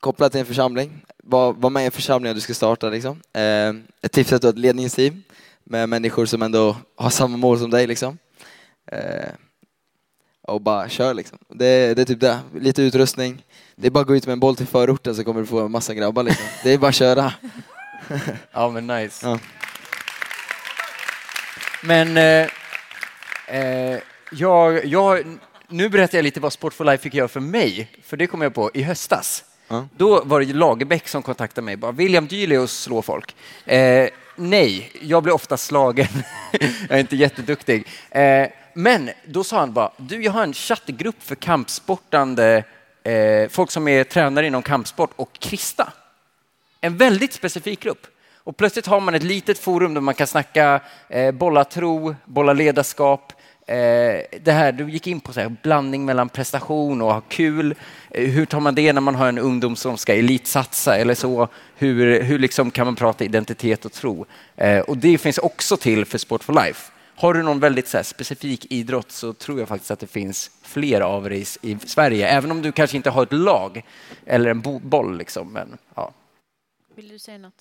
[0.00, 2.88] kopplat till en församling, var, var med i en församling du ska starta.
[2.90, 3.20] Liksom.
[3.32, 5.22] Eh, Ett tips är att du har ett ledningsteam
[5.64, 7.86] med människor som ändå har samma mål som dig.
[7.86, 8.18] Liksom.
[10.42, 11.38] Och bara kör liksom.
[11.48, 13.44] Det, det är typ det, lite utrustning.
[13.76, 15.60] Det är bara att gå ut med en boll till förorten så kommer du få
[15.60, 16.22] en massa grabbar.
[16.22, 16.46] Liksom.
[16.64, 17.32] Det är bara att köra.
[18.52, 19.26] Ja, men nice.
[19.26, 19.38] Ja.
[21.82, 22.48] Men eh,
[23.46, 23.98] eh,
[24.32, 28.16] jag, jag, nu berättar jag lite vad Sport for Life fick göra för mig, för
[28.16, 29.44] det kom jag på i höstas.
[29.68, 29.88] Ja.
[29.96, 31.76] Då var det Lagerbäck som kontaktade mig.
[31.76, 33.36] Bara, William Dylius slår folk.
[33.66, 36.08] Eh, nej, jag blir ofta slagen.
[36.88, 37.86] jag är inte jätteduktig.
[38.10, 42.64] Eh, men då sa han bara, du jag har en chattgrupp för kampsportande,
[43.02, 45.92] eh, folk som är tränare inom kampsport och kristna.
[46.80, 48.06] En väldigt specifik grupp.
[48.44, 52.52] Och plötsligt har man ett litet forum där man kan snacka eh, bolla tro, bolla
[52.52, 53.32] ledarskap.
[53.66, 53.76] Eh,
[54.40, 57.74] det här, du gick in på så här, blandning mellan prestation och ha kul.
[58.10, 61.48] Eh, hur tar man det när man har en ungdom som ska elitsatsa eller så?
[61.76, 64.26] Hur, hur liksom kan man prata identitet och tro?
[64.56, 66.91] Eh, och det finns också till för Sport for Life.
[67.22, 70.50] Har du någon väldigt så här, specifik idrott så tror jag faktiskt att det finns
[70.62, 73.82] fler av dig i, i Sverige, även om du kanske inte har ett lag
[74.26, 75.18] eller en bo, boll.
[75.18, 75.52] Liksom.
[75.52, 76.12] Men, ja.
[76.96, 77.52] Vill du säga något?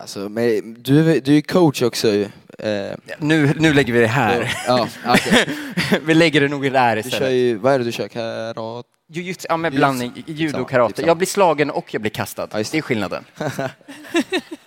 [0.00, 2.22] Alltså, men du, är- du är coach också ju.
[2.58, 4.54] Eh, Nu, nu lägger vi det här.
[4.66, 5.48] Ja, okej.
[6.04, 7.32] vi lägger det nog där Du kör istället.
[7.32, 8.08] ju, vad är det du kör?
[8.08, 8.88] Karate?
[9.12, 9.78] Jujutsu, ja, med Jujutsu.
[9.78, 11.02] blandning, judo och karate.
[11.02, 12.48] Jag blir slagen och jag blir kastad.
[12.52, 13.24] Ja, det är skillnaden.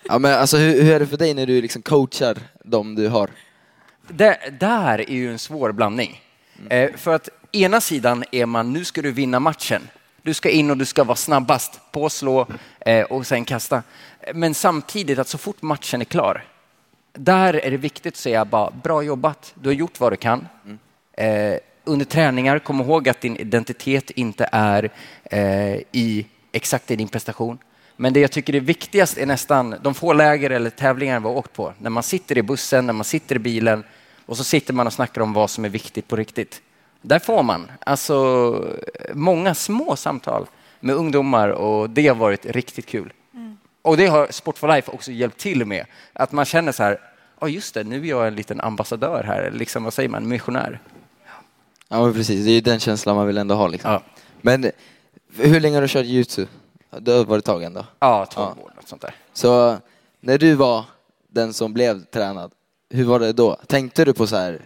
[0.08, 3.08] Ja, men alltså, hur, hur är det för dig när du liksom coachar de du
[3.08, 3.30] har?
[4.08, 6.20] Det, där är ju en svår blandning.
[6.68, 9.88] Eh, för att ena sidan är man, nu ska du vinna matchen.
[10.22, 12.46] Du ska in och du ska vara snabbast, påslå
[12.80, 13.82] eh, och sen kasta.
[14.34, 16.44] Men samtidigt att så fort matchen är klar,
[17.12, 20.48] där är det viktigt att säga bara bra jobbat, du har gjort vad du kan.
[21.12, 24.90] Eh, under träningar, kom ihåg att din identitet inte är
[25.22, 27.58] eh, i exakt i din prestation.
[27.96, 31.34] Men det jag tycker är viktigast är nästan de få läger eller tävlingar vi har
[31.34, 31.72] åkt på.
[31.78, 33.84] När man sitter i bussen, när man sitter i bilen
[34.26, 36.62] och så sitter man och snackar om vad som är viktigt på riktigt.
[37.02, 38.68] Där får man alltså
[39.12, 40.46] många små samtal
[40.80, 43.12] med ungdomar och det har varit riktigt kul.
[43.82, 45.86] Och det har Sport for Life också hjälpt till med.
[46.12, 47.00] Att man känner så här,
[47.40, 50.80] ja just det, nu är jag en liten ambassadör här, liksom vad säger man, missionär.
[51.88, 52.44] Ja, men precis.
[52.44, 53.68] Det är ju den känslan man vill ändå ha.
[53.68, 53.90] Liksom.
[53.90, 54.02] Ja,
[54.40, 54.70] Men
[55.36, 56.46] hur länge har du kört jujutsu?
[57.00, 57.86] Det har varit ett tag ändå.
[58.00, 58.62] ja 12 Ja.
[58.64, 59.14] år, något sånt där.
[59.32, 59.76] Så
[60.20, 60.84] när du var
[61.28, 62.50] den som blev tränad,
[62.90, 63.56] hur var det då?
[63.66, 64.60] Tänkte du på så här,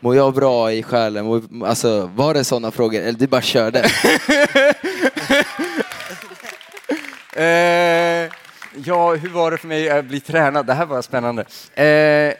[0.00, 1.42] mår jag bra i själen?
[1.64, 3.00] Alltså, var det sådana frågor?
[3.00, 3.84] Eller du bara körde?
[7.36, 8.30] Eh,
[8.84, 10.66] Ja, hur var det för mig att bli tränad?
[10.66, 11.44] Det här var spännande.
[11.84, 12.34] Eh,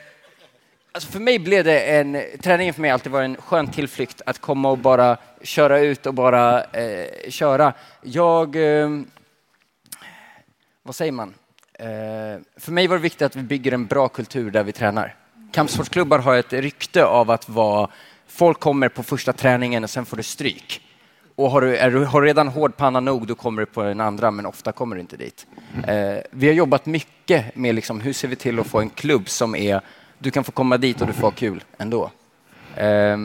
[0.91, 4.39] alltså för mig blev det en, träningen för mig alltid varit en skön tillflykt att
[4.39, 7.73] komma och bara köra ut och bara eh, köra.
[8.01, 8.89] Jag, eh,
[10.83, 11.33] vad säger man?
[11.73, 11.85] Eh,
[12.57, 15.15] för mig var det viktigt att vi bygger en bra kultur där vi tränar.
[15.51, 17.89] Kampsportsklubbar har ett rykte av att vara,
[18.27, 20.81] folk kommer på första träningen och sen får du stryk.
[21.35, 24.01] Och har du, är du har redan hård panna nog, då kommer du på den
[24.01, 25.47] andra, men ofta kommer du inte dit.
[25.87, 29.29] Eh, vi har jobbat mycket med liksom, hur ser vi till att få en klubb
[29.29, 29.81] som är,
[30.17, 32.11] du kan få komma dit och du får ha kul ändå.
[32.75, 33.17] Eh,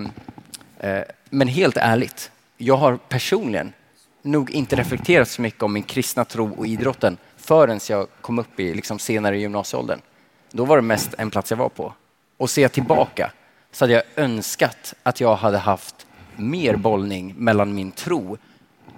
[0.79, 3.73] eh, men helt ärligt, jag har personligen
[4.23, 8.61] nog inte reflekterat så mycket om min kristna tro och idrotten förrän jag kom upp
[8.61, 10.00] i liksom, senare i gymnasieåldern.
[10.50, 11.92] Då var det mest en plats jag var på.
[12.37, 13.32] Och ser jag tillbaka
[13.72, 16.06] så hade jag önskat att jag hade haft
[16.37, 18.37] mer bollning mellan min tro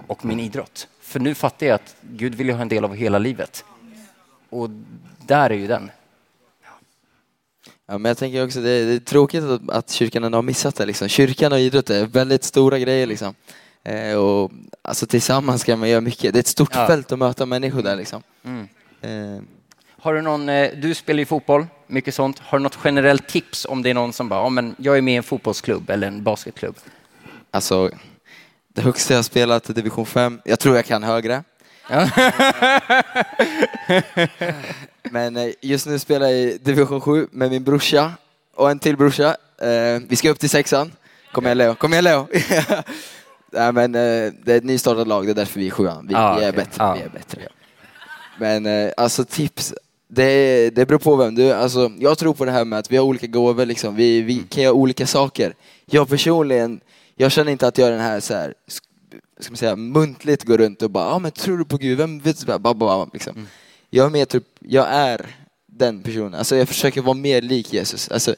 [0.07, 0.89] och min idrott.
[1.01, 3.65] För nu fattar jag att Gud vill ju ha en del av hela livet.
[4.51, 4.71] Och
[5.27, 5.91] där är ju den.
[7.87, 10.43] Ja, men jag tänker också det är, det är tråkigt att, att kyrkan ändå har
[10.43, 10.87] missat det.
[10.87, 11.09] Liksom.
[11.09, 13.07] Kyrkan och idrott är väldigt stora grejer.
[13.07, 13.35] Liksom.
[13.85, 14.51] Eh, och,
[14.83, 16.33] alltså, tillsammans kan man göra mycket.
[16.33, 16.87] Det är ett stort Ja.
[16.87, 17.97] fält att möta människor där.
[17.97, 18.23] Liksom.
[18.45, 18.69] Mm.
[19.01, 19.43] Eh,
[20.01, 22.39] Har du någon, eh, du spelar ju fotboll, mycket sånt.
[22.39, 25.03] Har du något generellt tips om det är någon som bara, ja men jag är
[25.03, 26.77] med i en fotbollsklubb eller en basketklubb?
[27.51, 27.91] alltså,
[28.75, 30.41] det högsta jag spelat är division 5.
[30.45, 31.43] Jag tror jag kan högre.
[35.11, 38.13] Men eh, just nu spelar jag i division 7 med min brorsa
[38.55, 39.37] och en till brorsa.
[40.09, 40.93] Vi ska upp till sexan.
[41.33, 42.29] Kom igen Leo, kom igen Leo!
[43.53, 46.07] Nej, men, eh, det är ett nystartat lag, det är därför vi är sjuan.
[46.09, 46.65] Vi, Ah, vi är okej.
[46.65, 46.85] bättre.
[46.85, 46.95] Ah.
[46.95, 47.41] Vi är bättre.
[48.41, 49.75] Men eh, alltså tips,
[50.09, 51.55] det, det beror på vem du är.
[51.57, 53.95] Alltså, jag tror på det här med att vi har olika gåvor, liksom.
[53.97, 55.55] vi, vi kan göra olika saker.
[55.87, 56.81] Jag personligen,
[57.17, 60.45] jag känner inte att jag är den här, så här sk- ska man säga, muntligt
[60.45, 61.99] går runt och bara, ja ah, men tror du på Gud?
[61.99, 62.45] Vem vet?
[62.59, 63.47] Bara, bara, liksom.
[63.91, 65.27] Jag är mer typ, jag är
[65.79, 66.35] den personen.
[66.35, 68.11] Alltså jag försöker vara mer lik Jesus.
[68.11, 68.35] Alltså,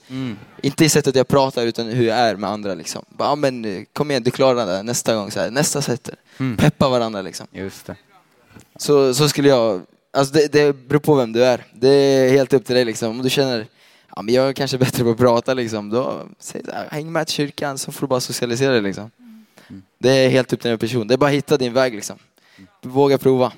[0.62, 2.74] Inte i sättet jag pratar utan hur jag är med andra.
[2.74, 3.04] Liksom.
[3.08, 5.30] Bara, ah, men, kom igen, du klarar det nästa gång.
[5.30, 6.10] Så här, nästa sätt.
[6.58, 7.46] Peppa varandra liksom.
[7.52, 7.96] Just det.
[8.76, 11.64] Så, så skulle jag, alltså det, det beror på vem du är.
[11.74, 13.10] Det är helt upp till dig liksom.
[13.10, 13.66] Om du känner,
[14.16, 17.12] ja men jag är kanske bättre på att prata liksom, då säg så här, häng
[17.12, 19.10] med till kyrkan så får du bara socialisera dig liksom.
[19.98, 21.08] Det är helt upp till den person.
[21.08, 22.18] Det är bara att hitta din väg liksom.
[22.82, 23.52] Våga prova.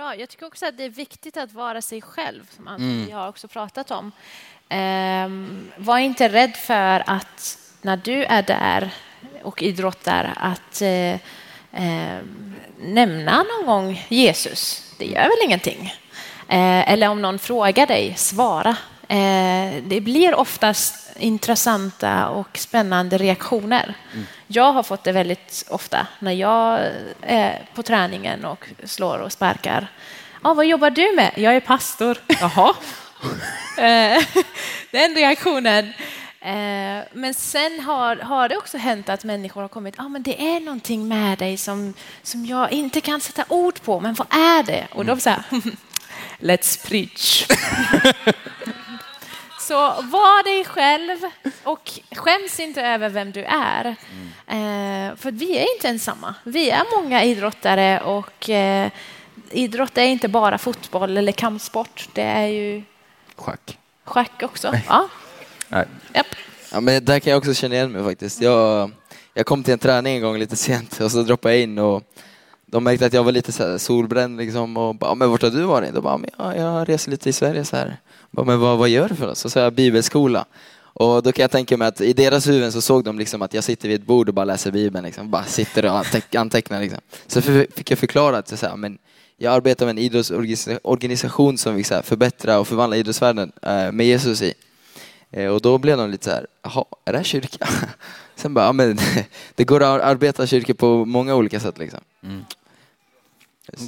[0.00, 0.16] Bra.
[0.16, 3.48] Jag tycker också att det är viktigt att vara sig själv, som Ann-Sofie har också
[3.48, 4.12] pratat om.
[4.68, 8.90] Ehm, var inte rädd för att när du är där
[9.42, 11.18] och idrottar att eh,
[11.72, 14.92] ehm, nämna någon gång Jesus.
[14.98, 15.94] Det gör väl ingenting.
[16.48, 18.76] Eh, eller om någon frågar dig, svara.
[19.08, 23.94] Eh, det blir oftast intressanta och spännande reaktioner.
[24.52, 26.80] Jag har fått det väldigt ofta när jag
[27.22, 29.86] är på träningen och slår och sparkar.
[30.42, 31.32] Ah, vad jobbar du med?
[31.36, 32.18] Jag är pastor.
[32.40, 32.74] Jaha.
[33.78, 34.22] Eh,
[34.90, 35.84] Den reaktionen.
[36.40, 40.42] Eh, Men sen har, har det också hänt att människor har kommit, ah, men det
[40.42, 44.62] är någonting med dig som, som jag inte kan sätta ord på, men vad är
[44.62, 44.86] det?
[44.92, 45.42] Och då så här,
[46.40, 47.46] let's preach.
[49.60, 51.18] Så var dig själv
[51.64, 53.86] och skäms inte över vem du är.
[54.46, 56.34] Eh, för vi är inte ensamma.
[56.44, 58.90] Vi är många idrottare och eh,
[59.50, 62.08] idrott är inte bara fotboll eller kampsport.
[62.12, 62.82] Det är ju
[63.36, 63.78] Schack.
[64.04, 64.74] schack också.
[64.88, 65.08] Ja.
[65.68, 65.86] Nej.
[66.14, 66.26] Japp.
[66.72, 68.40] Ja, men där kan jag också känna igen mig faktiskt.
[68.40, 68.90] Jag,
[69.34, 72.02] jag kom till en träning en gång lite sent och så droppade jag in och
[72.66, 75.50] de märkte att jag var lite så här solbränd liksom och bara, men vart har
[75.50, 75.94] du varit?
[75.94, 77.96] Då bara, men ja, jag reser lite i Sverige så här.
[78.30, 79.38] Men vad, vad gör du för något?
[79.38, 80.44] Så sa jag bibelskola.
[80.82, 83.54] Och då kan jag tänka mig att i deras huvuden så såg de liksom att
[83.54, 85.30] jag sitter vid ett bord och bara läser bibeln liksom.
[85.30, 87.00] Bara sitter och ante- antecknar liksom.
[87.26, 88.98] Så fick jag förklara att så här, men
[89.36, 94.42] jag arbetar med en idrottsorganisation som vill så förbättra och förvandla idrottsvärlden eh, med Jesus
[94.42, 94.54] i.
[95.30, 97.68] Eh, Och då blev de lite så här, jaha, är det här kyrka?
[98.36, 98.98] Sen bara, ja men
[99.54, 102.00] det går att arbeta kyrka på många olika sätt liksom.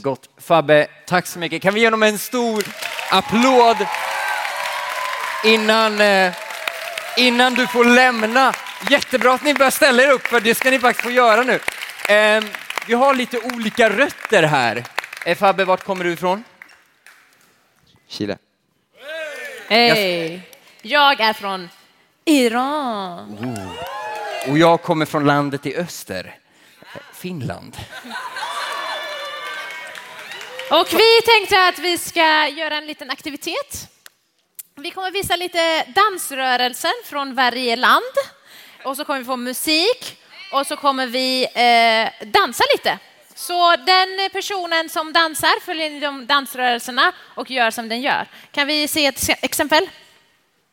[0.02, 0.28] Gott.
[0.38, 1.62] Fabbe, tack så mycket.
[1.62, 2.64] Kan vi ge honom en stor
[3.10, 3.76] applåd
[5.44, 6.32] innan, eh,
[7.16, 8.52] innan du får lämna?
[8.90, 11.60] Jättebra att ni börjar ställa er upp, för det ska ni faktiskt få göra nu.
[12.14, 12.44] Eh,
[12.86, 14.84] vi har lite olika rötter här.
[15.26, 16.44] Eh, Fabbe, vart kommer du ifrån?
[18.08, 18.38] Chile.
[19.68, 20.40] Hej!
[20.82, 21.68] Jag är från
[22.24, 23.58] Iran.
[24.48, 26.36] Och jag kommer från landet i öster,
[27.14, 27.76] Finland.
[30.70, 33.88] Och vi tänkte att vi ska göra en liten aktivitet.
[34.74, 38.14] Vi kommer visa lite dansrörelser från varje land.
[38.84, 40.16] Och så kommer vi få musik
[40.52, 42.98] och så kommer vi eh, dansa lite.
[43.34, 48.28] Så den personen som dansar följer in de dansrörelserna och gör som den gör.
[48.50, 49.88] Kan vi se ett exempel?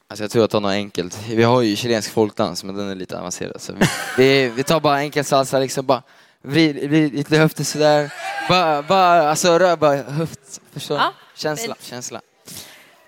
[0.08, 1.18] Alltså jag tror jag tar något enkelt.
[1.30, 3.62] Vi har ju chilensk folkdans, men den är lite avancerad.
[3.62, 3.86] Så vi,
[4.18, 6.04] vi, vi tar bara enkel salsa, liksom bara
[6.42, 8.14] vrid, vrid lite höfter sådär.
[8.50, 12.22] Bara, bara, alltså rör bara höft, förstår Ja, Känsla, känsla.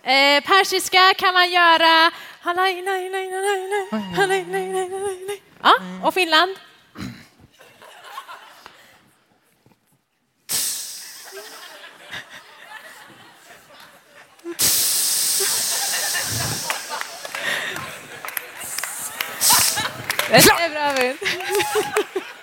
[0.03, 2.11] Eh, persiska kan man göra...
[5.63, 5.73] Ja,
[6.03, 6.55] och Finland?
[20.29, 20.81] Det är bra.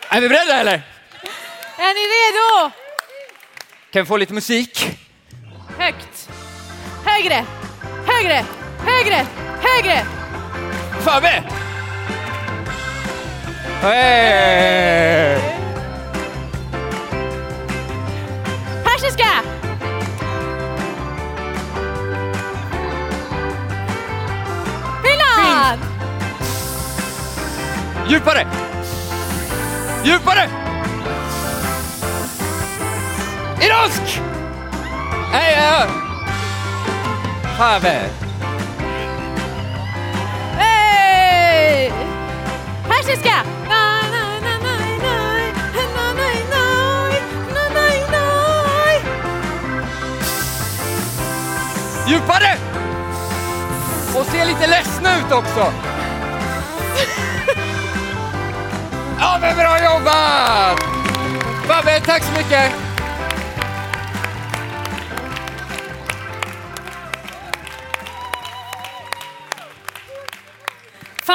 [0.09, 0.83] Är vi beredda eller?
[1.79, 2.73] Är ni redo?
[3.91, 4.87] Kan vi få lite musik?
[5.79, 6.18] Högt.
[7.19, 7.45] Högre.
[8.07, 8.45] Högre.
[8.85, 9.27] Högre.
[9.61, 10.05] Högre.
[11.01, 11.43] Fan med!
[13.83, 15.39] Hey!
[18.85, 19.25] Persiska!
[25.03, 25.81] Finland!
[28.09, 28.47] Djupare!
[30.05, 30.49] Djupare!
[33.61, 34.21] Iransk!
[35.33, 36.08] Nej, ja.
[37.59, 38.11] Fave!
[40.57, 41.93] Hey!
[42.89, 43.45] Persiska!
[52.07, 52.57] Djupare!
[54.15, 55.73] Och se lite ledsna ut också!
[59.21, 60.81] Ja men bra jobbat!
[61.69, 62.88] Babben, tack så mycket!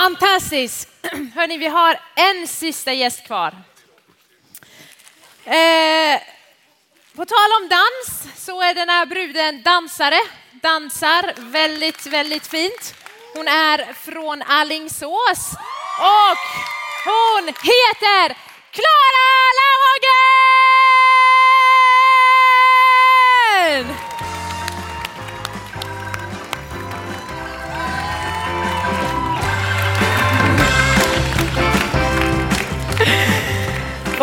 [0.04, 0.90] Fantastiskt!
[1.36, 3.54] Hörni, vi har en sista gäst kvar.
[5.46, 6.22] Eh,
[7.16, 10.20] på tal om dans så är den här bruden dansare,
[10.52, 12.96] dansar väldigt, väldigt fint.
[13.34, 15.54] Hon är från Allingsås
[16.00, 16.38] och
[17.06, 18.38] hon heter
[18.72, 19.30] Klara
[23.60, 24.13] Lauhagen!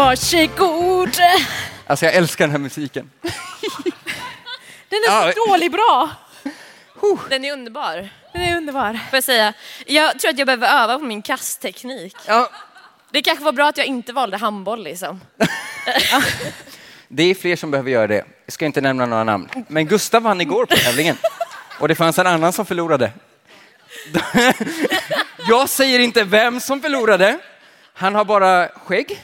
[0.00, 1.16] Varsågod!
[1.86, 3.10] Alltså jag älskar den här musiken.
[4.88, 5.46] Den är så Ja.
[5.46, 6.10] dålig bra.
[7.28, 8.92] Den är underbar, Den är underbar.
[8.92, 9.52] får jag säga.
[9.86, 12.16] Jag tror att jag behöver öva på min kastteknik.
[12.26, 12.50] Ja,
[13.10, 15.20] Det kanske var bra att jag inte valde handboll liksom.
[17.08, 18.24] det är fler som behöver göra det.
[18.46, 19.48] Jag ska inte nämna några namn.
[19.68, 21.16] Men Gustav vann igår på tävlingen.
[21.80, 23.12] Och det fanns en annan som förlorade.
[25.48, 27.38] Jag säger inte vem som förlorade.
[27.94, 29.18] Han har bara skägg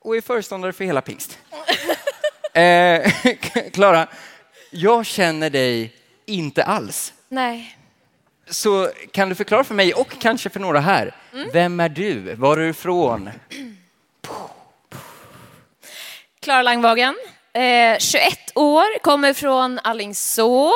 [0.00, 1.38] och är föreståndare för hela pingst.
[2.54, 3.12] Eh,
[3.72, 4.06] Klara,
[4.70, 5.92] jag känner dig
[6.26, 7.12] inte alls.
[7.28, 7.78] Nej.
[8.50, 11.14] Så kan du förklara för mig och kanske för några här,
[11.52, 12.34] vem är du?
[12.34, 13.30] Var är du ifrån?
[16.40, 17.14] Klara Langvagen,
[17.52, 20.74] eh, 21 år, kommer från Allingsås.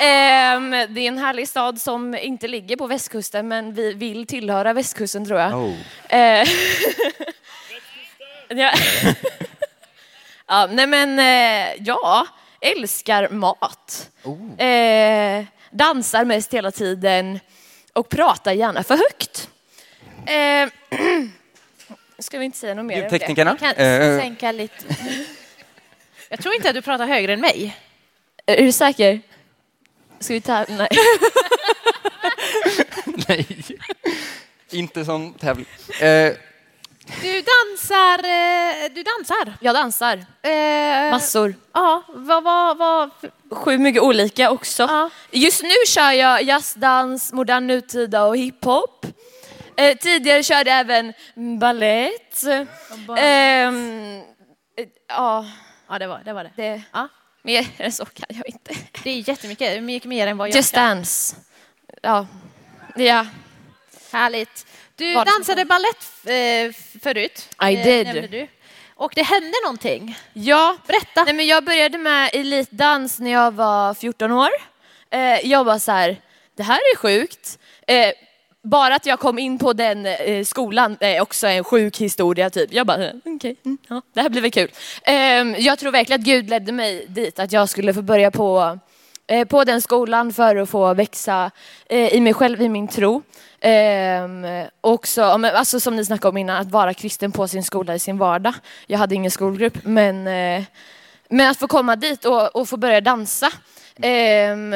[0.00, 4.72] Ehm, det är en härlig stad som inte ligger på västkusten men vi vill tillhöra
[4.72, 5.54] västkusten tror jag.
[5.54, 5.74] Oh.
[6.16, 6.48] Eh,
[8.58, 8.72] ja.
[10.46, 12.26] ja, nej men eh, ja,
[12.60, 14.10] älskar mat.
[14.58, 17.40] Eh, dansar mest hela tiden
[17.92, 19.48] och pratar gärna för högt.
[20.26, 20.98] Eh,
[22.18, 23.02] ska vi inte säga något mer?
[23.02, 23.56] Ljudteknikerna?
[23.56, 24.84] Kan Eh, sänka lite.
[26.28, 27.76] Jag tror inte att du pratar högre än mig.
[28.46, 29.20] Är du säker?
[30.20, 30.66] Ska vi ta...
[30.68, 30.88] Nej.
[33.28, 33.46] nej,
[34.70, 35.66] inte som tävling.
[36.00, 36.32] Eh,
[37.20, 38.18] Du dansar.
[38.18, 39.54] eh, Du dansar.
[39.60, 40.24] Jag dansar.
[40.42, 41.54] Eh, Massor.
[41.72, 43.10] Ja, vad, vad, vad,
[43.50, 44.82] Sju mycket olika också.
[44.82, 45.10] Ja.
[45.30, 49.06] Just nu kör jag jazzdans, modern nutida och hiphop.
[49.76, 51.12] Eh, tidigare körde jag även
[51.60, 52.42] ballett.
[53.18, 54.22] Ehm,
[54.76, 55.46] eh, ja,
[55.88, 56.32] Ja, det var det.
[56.32, 56.50] Var det.
[56.56, 57.08] det, Ja,
[57.42, 58.74] mer än så kan jag inte.
[59.04, 60.84] det är jättemycket, mycket mer än vad jag Just kan.
[60.96, 61.36] dance.
[62.02, 62.26] Ja.
[62.96, 63.26] ja.
[64.12, 64.66] Härligt.
[65.02, 67.48] Du dansade ballett eh, förut.
[67.70, 68.48] I eh, did.
[68.94, 70.18] Och det hände någonting.
[70.32, 71.24] Ja, Berätta.
[71.24, 74.48] Nej, men jag började med elitdans när jag var 14 år.
[75.10, 76.16] Eh, jag var så här,
[76.56, 77.58] det här är sjukt.
[78.64, 80.06] Bara att jag kom in på den
[80.44, 82.50] skolan är också en sjuk historia.
[82.50, 82.72] Typ.
[82.72, 84.70] Jag bara, okej, mm, ja, det här blir väl kul.
[85.02, 85.14] Eh,
[85.58, 88.78] jag tror verkligen att Gud ledde mig dit, att jag skulle få börja på
[89.48, 91.50] på den skolan för att få växa
[91.86, 93.22] eh, i mig själv, i min tro.
[93.60, 94.46] Ehm,
[94.80, 98.18] också, alltså som ni snackade om innan, att vara kristen på sin skola i sin
[98.18, 98.54] vardag.
[98.86, 100.64] Jag hade ingen skolgrupp, men, eh,
[101.28, 103.50] men att få komma dit och, och få börja dansa,
[104.02, 104.74] ehm,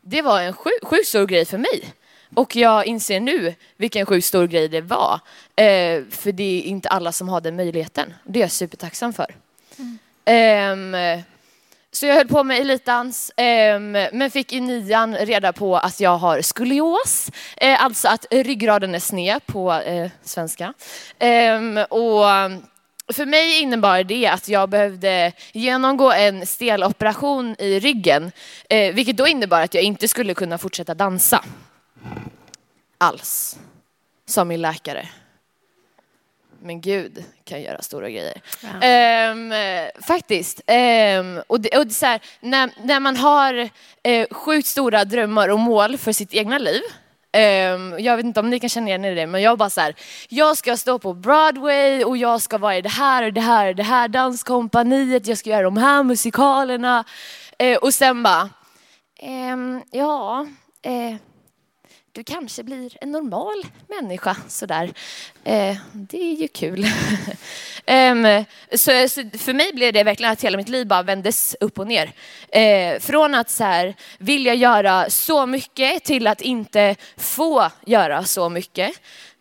[0.00, 1.94] det var en sjukt sjuk stor grej för mig.
[2.34, 5.20] Och jag inser nu vilken sjukt stor grej det var.
[5.56, 8.14] Eh, för det är inte alla som har den möjligheten.
[8.24, 9.34] Det är jag supertacksam för.
[10.24, 10.94] Ehm,
[11.94, 16.16] så jag höll på med elitdans, ehm, men fick i nian reda på att jag
[16.16, 20.74] har skolios, eh, alltså att ryggraden är sned på eh, svenska.
[21.18, 22.24] Ehm, och
[23.14, 28.32] för mig innebar det att jag behövde genomgå en steloperation i ryggen,
[28.68, 31.44] eh, vilket då innebar att jag inte skulle kunna fortsätta dansa.
[32.98, 33.58] Alls,
[34.26, 35.08] sa min läkare.
[36.64, 38.40] Men Gud kan göra stora grejer.
[38.80, 39.52] Ehm,
[40.02, 40.60] faktiskt.
[40.66, 43.68] Ehm, och det, och det så här, när, när man har
[44.02, 46.82] eh, sjukt stora drömmar och mål för sitt egna liv.
[47.32, 49.70] ehm, jag vet inte om ni kan känna igen er i det, men jag bara
[49.70, 49.94] så här,
[50.28, 53.68] jag ska stå på Broadway och jag ska vara i det här och det här
[53.68, 57.04] och det här danskompaniet, jag ska göra de här musikalerna.
[57.58, 58.50] Eh, och sen bara,
[59.20, 60.46] ehm, ja,
[60.82, 61.16] eh,
[62.14, 64.92] du kanske blir en normal människa sådär.
[65.44, 66.86] Eh, det är ju kul.
[67.86, 71.78] Em, så, så för mig blev det verkligen att hela mitt liv bara vändes upp
[71.78, 72.12] och ner.
[72.48, 78.48] Eh, från att så här, vilja göra så mycket till att inte få göra så
[78.48, 78.92] mycket.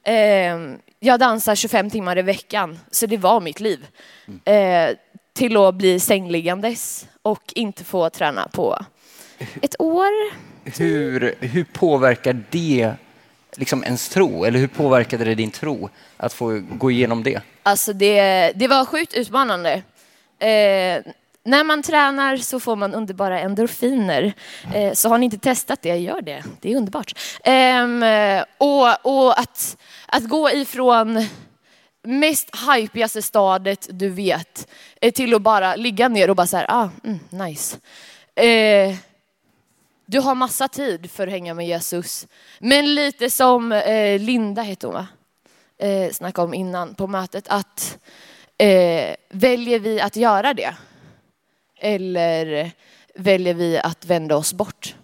[0.04, 3.88] Em, jag dansar 25 timmar i veckan, så det var mitt liv.
[4.46, 4.90] Eh,
[5.34, 8.86] till att bli sängliggandes och inte få träna på
[9.62, 10.10] ett år.
[10.64, 12.94] Hur, hur påverkar det
[13.56, 14.46] liksom ens tro?
[14.46, 17.42] Eller hur påverkade det din tro att få gå igenom det?
[17.64, 19.74] Alltså det, det var sjukt utmanande.
[20.40, 21.02] Eh,
[21.46, 24.34] när man tränar så får man underbara endorfiner.
[24.74, 26.44] Eh, så har ni inte testat det, gör det.
[26.62, 27.14] Det är underbart.
[27.44, 31.26] Eh, och och att, att gå ifrån
[32.04, 34.68] mest hypigaste stadet du vet
[35.02, 37.78] eh, till att bara ligga ner och bara så här, ah, mm, nice.
[38.36, 38.96] Eh,
[40.14, 42.28] du har massa tid för att hänga med Jesus.
[42.60, 45.08] Men lite som eh, Linda heter hon va?
[45.78, 47.48] Eh, snackade om innan på mötet.
[47.48, 47.98] Att
[48.58, 50.76] eh, väljer vi att göra det?
[51.80, 52.72] Eller
[53.16, 54.96] väljer vi att vända oss bort?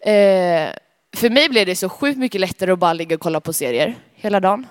[0.00, 0.68] Eh,
[1.16, 3.94] för mig blev det så sjukt mycket lättare att bara ligga och kolla på serier
[4.14, 4.66] hela dagen.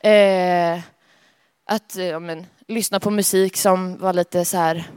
[0.00, 0.80] Eh,
[1.64, 4.90] att eh, ja, men, lyssna på musik som var lite så här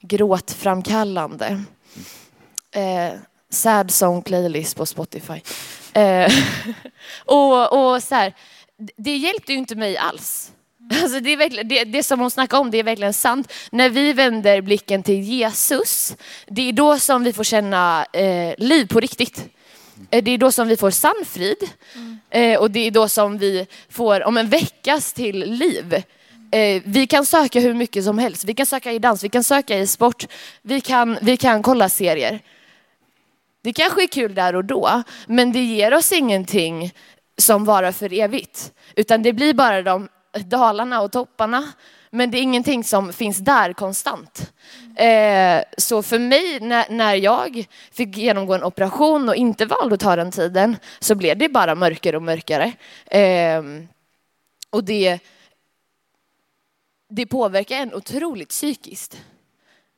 [0.00, 1.64] gråtframkallande.
[2.74, 3.12] Eh,
[3.50, 5.40] sad song playlist på Spotify.
[5.92, 6.32] Eh,
[7.24, 8.34] och, och så här,
[8.96, 10.52] det hjälpte ju inte mig alls.
[11.02, 13.52] Alltså det, är det, det som hon snackar om, det är verkligen sant.
[13.72, 18.86] När vi vänder blicken till Jesus, det är då som vi får känna eh, liv
[18.86, 19.44] på riktigt.
[20.10, 21.68] Eh, Det är då som vi får sann frid.
[22.30, 25.94] Eh, och det är då som vi får, om en veckas till liv.
[26.52, 28.44] Eh, vi kan söka hur mycket som helst.
[28.44, 30.26] Vi kan söka i dans, vi kan söka i sport,
[30.62, 32.40] vi kan, vi kan kolla serier.
[33.62, 36.92] Det kanske är kul där och då, men det ger oss ingenting
[37.38, 38.72] som varar för evigt.
[38.96, 41.72] Utan det blir bara de dalarna och topparna.
[42.10, 44.52] Men det är ingenting som finns där konstant.
[44.96, 50.00] Eh, så för mig, när, när jag fick genomgå en operation och inte valde att
[50.00, 52.72] ta den tiden, så blev det bara mörkare och mörkare.
[53.06, 53.62] Eh,
[54.70, 55.18] och det,
[57.10, 59.20] det påverkar en otroligt psykiskt.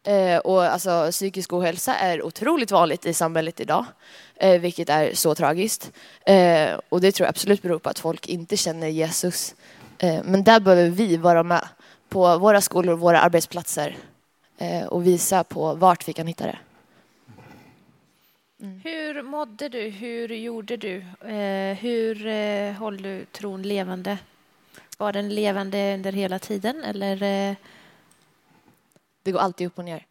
[0.05, 3.85] Eh, och alltså, psykisk ohälsa är otroligt vanligt i samhället idag,
[4.37, 5.93] eh, vilket är så tragiskt.
[6.27, 9.55] Eh, och det tror jag absolut beror på att folk inte känner Jesus.
[9.99, 11.69] Eh, men där behöver vi vara med
[12.09, 13.97] på våra skolor och våra arbetsplatser
[14.59, 16.59] eh, och visa på vart vi kan hitta det.
[18.63, 18.81] Mm.
[18.85, 19.89] Hur mådde du?
[19.89, 20.97] Hur gjorde du?
[21.29, 24.19] Eh, hur eh, höll du tron levande?
[24.99, 27.23] Var den levande under hela tiden eller?
[27.23, 27.57] Eh,
[29.23, 30.07] det går alltid upp och ner.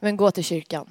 [0.00, 0.86] Men gå till kyrkan.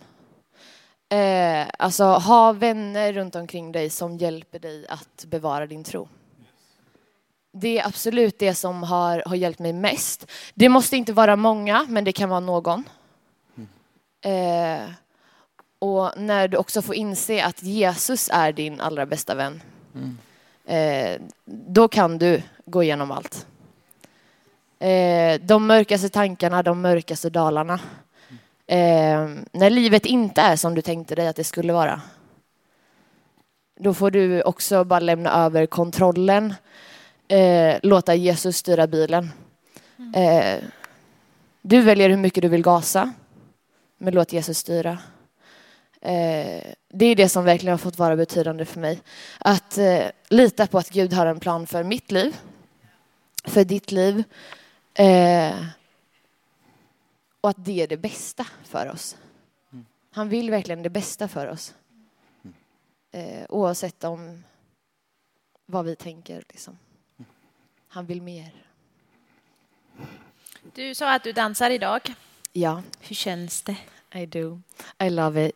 [1.09, 6.07] Eh, alltså ha vänner runt omkring dig som hjälper dig att bevara din tro.
[7.51, 10.31] Det är absolut det som har, har hjälpt mig mest.
[10.53, 12.83] Det måste inte vara många, men det kan vara någon.
[14.21, 14.89] Eh,
[15.79, 19.61] och när du också får inse att Jesus är din allra bästa vän,
[20.65, 23.47] eh, då kan du gå igenom allt.
[24.79, 27.79] Eh, de mörkaste tankarna, de mörkaste dalarna.
[28.67, 32.01] Eh, när livet inte är som du tänkte dig att det skulle vara.
[33.79, 36.53] Då får du också bara lämna över kontrollen.
[37.27, 39.31] Eh, låta Jesus styra bilen.
[40.15, 40.63] Eh,
[41.61, 43.13] du väljer hur mycket du vill gasa.
[43.97, 44.97] Men låt Jesus styra.
[46.01, 48.99] Eh, det är det som verkligen har fått vara betydande för mig.
[49.39, 52.35] Att eh, lita på att Gud har en plan för mitt liv,
[53.45, 54.23] för ditt liv.
[54.95, 55.65] Eh,
[57.41, 59.15] och att det är det bästa för oss.
[60.11, 61.73] Han vill verkligen det bästa för oss.
[63.11, 64.43] Eh, oavsett om
[65.65, 66.43] vad vi tänker.
[66.49, 66.77] Liksom.
[67.87, 68.51] Han vill mer.
[70.75, 72.01] Du sa att du dansar idag.
[72.53, 73.75] Ja, Hur känns det?
[74.13, 74.61] I do.
[74.99, 75.55] I love it.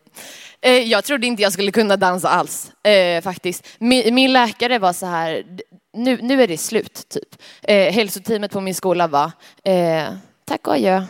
[0.62, 3.68] Eh, jag trodde inte jag skulle kunna dansa alls, eh, faktiskt.
[3.78, 5.64] Min, min läkare var så här, "D-
[5.94, 7.36] nu, nu är det slut, typ.
[7.62, 9.32] Eh, hälsoteamet på min skola var,
[9.64, 10.14] eh,
[10.46, 11.04] tack och adjö,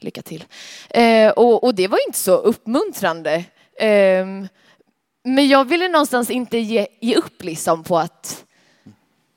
[0.00, 0.44] lycka till.
[0.90, 3.44] Eh, och, och det var inte så uppmuntrande.
[3.80, 4.26] Eh,
[5.24, 8.42] men jag ville någonstans inte ge, ge upp liksom på att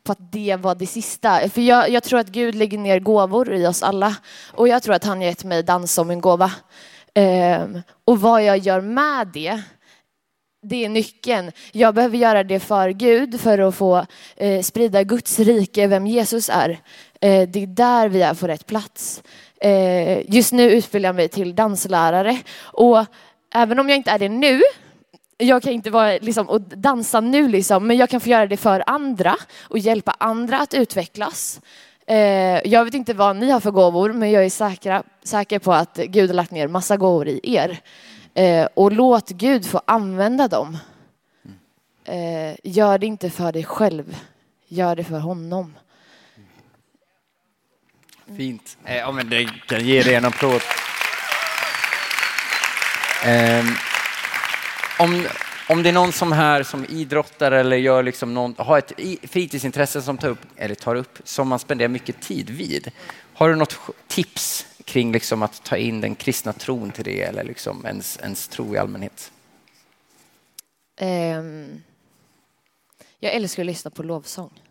[0.03, 1.49] på att det var det sista.
[1.49, 4.15] För jag, jag tror att Gud lägger ner gåvor i oss alla.
[4.53, 6.51] Och jag tror att han gett mig dans som en gåva.
[7.13, 9.61] Ehm, och vad jag gör med det,
[10.61, 11.51] det är nyckeln.
[11.71, 14.05] Jag behöver göra det för Gud för att få
[14.35, 16.69] eh, sprida Guds rike, vem Jesus är.
[17.21, 19.23] Eh, det är där vi är på rätt plats.
[19.61, 22.37] Eh, just nu utbildar jag mig till danslärare.
[22.61, 23.05] Och
[23.55, 24.61] även om jag inte är det nu,
[25.37, 28.57] jag kan inte vara liksom, och dansa nu, liksom, men jag kan få göra det
[28.57, 31.61] för andra och hjälpa andra att utvecklas.
[32.07, 35.73] Eh, jag vet inte vad ni har för gåvor, men jag är säkra, säker på
[35.73, 37.79] att Gud har lagt ner massa gåvor i er.
[38.33, 40.77] Eh, och låt Gud få använda dem.
[42.03, 44.15] Eh, gör det inte för dig själv,
[44.67, 45.73] gör det för honom.
[48.37, 48.77] Fint.
[48.85, 50.61] Eh, ja, men det kan ge dig en applåd.
[53.25, 53.67] Ehm,
[54.99, 55.27] om,
[55.69, 60.01] om det är någon som här som idrottar eller gör liksom någon, har ett fritidsintresse
[60.01, 62.91] som tar upp, eller tar upp som man spenderar mycket tid vid.
[63.33, 63.77] Har du något
[64.07, 68.47] tips kring liksom att ta in den kristna tron till det eller liksom ens, ens
[68.47, 69.31] tro i allmänhet?
[71.01, 71.83] Um,
[73.19, 74.61] jag älskar att lyssna på lovsång.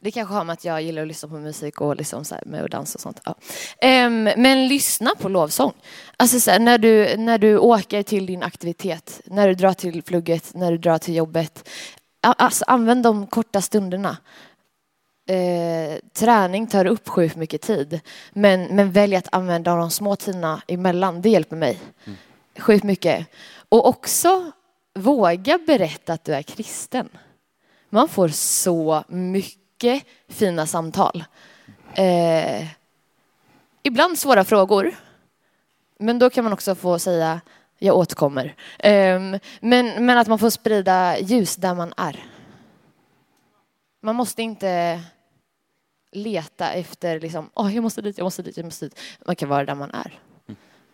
[0.00, 2.44] Det kanske har med att jag gillar att lyssna på musik och liksom så här
[2.46, 3.20] med att dansa och sånt.
[3.24, 3.34] Ja.
[4.06, 5.72] Um, men lyssna på lovsång.
[6.16, 10.02] Alltså så här, när, du, när du åker till din aktivitet, när du drar till
[10.02, 11.68] plugget, när du drar till jobbet.
[12.20, 14.16] Alltså, använd de korta stunderna.
[15.30, 18.00] Eh, träning tar upp sjukt mycket tid.
[18.32, 21.22] Men, men välj att använda de små tiderna emellan.
[21.22, 21.80] Det hjälper mig
[22.58, 23.26] sjukt mycket.
[23.68, 24.52] Och också
[24.94, 27.08] våga berätta att du är kristen.
[27.90, 31.24] Man får så mycket fina samtal.
[31.94, 32.66] Eh,
[33.82, 34.94] ibland svåra frågor.
[35.98, 37.40] Men då kan man också få säga
[37.78, 38.54] jag återkommer.
[38.78, 42.24] Ehm, men, men att man får sprida ljus där man är.
[44.02, 45.00] Man måste inte
[46.12, 49.00] leta efter liksom, oh, jag måste dit, jag måste dit, jag måste dit.
[49.26, 50.18] Man kan vara där man är.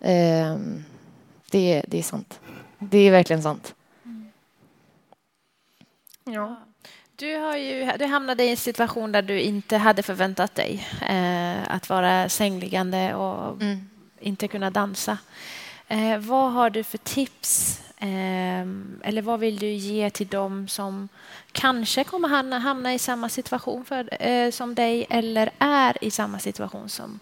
[0.01, 0.85] Ehm,
[1.51, 2.41] det, det är sant.
[2.79, 3.75] Det är verkligen sant.
[6.25, 6.57] Ja.
[7.17, 11.75] Du, har ju, du hamnade i en situation där du inte hade förväntat dig eh,
[11.75, 13.89] att vara sängliggande och Mm.
[14.21, 15.19] inte kunna dansa.
[15.89, 17.81] Eh, vad har du för tips?
[17.99, 21.09] Ehm, eller vad vill du ge till dem som
[21.53, 22.29] kanske kommer
[22.59, 27.21] hamna, i samma situation för, eh, som dig eller är i samma situation som,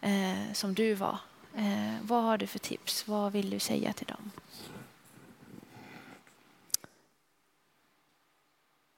[0.00, 1.18] eh, som du var?
[1.56, 3.08] Eh, vad har du för tips?
[3.08, 4.30] Vad vill du säga till dem?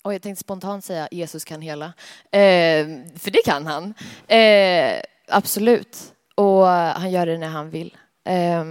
[0.03, 1.87] Och jag tänkte spontant säga Jesus kan hela.
[2.31, 2.87] Eh,
[3.19, 3.95] för det kan han.
[4.29, 6.13] Eh, absolut.
[6.35, 7.97] Och han gör det när han vill.
[8.25, 8.65] Eh,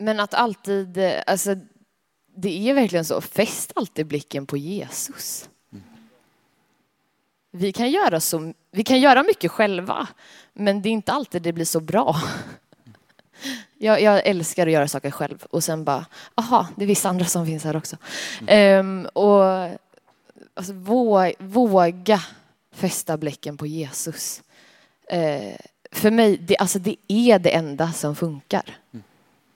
[0.00, 1.56] men att alltid, eh, alltså
[2.36, 5.48] det är verkligen så, fäst alltid blicken på Jesus.
[7.52, 10.08] Vi kan göra, så, vi kan göra mycket själva,
[10.52, 12.16] men det är inte alltid det blir så bra.
[13.82, 17.24] Jag, jag älskar att göra saker själv och sen bara, aha, det är vissa andra
[17.24, 17.96] som finns här också.
[18.46, 19.44] Ehm, och
[20.54, 22.22] alltså, våga, våga
[22.72, 24.42] fästa blicken på Jesus.
[25.12, 25.56] Uh,
[25.92, 28.78] för mig, det, alltså, det är det enda som funkar.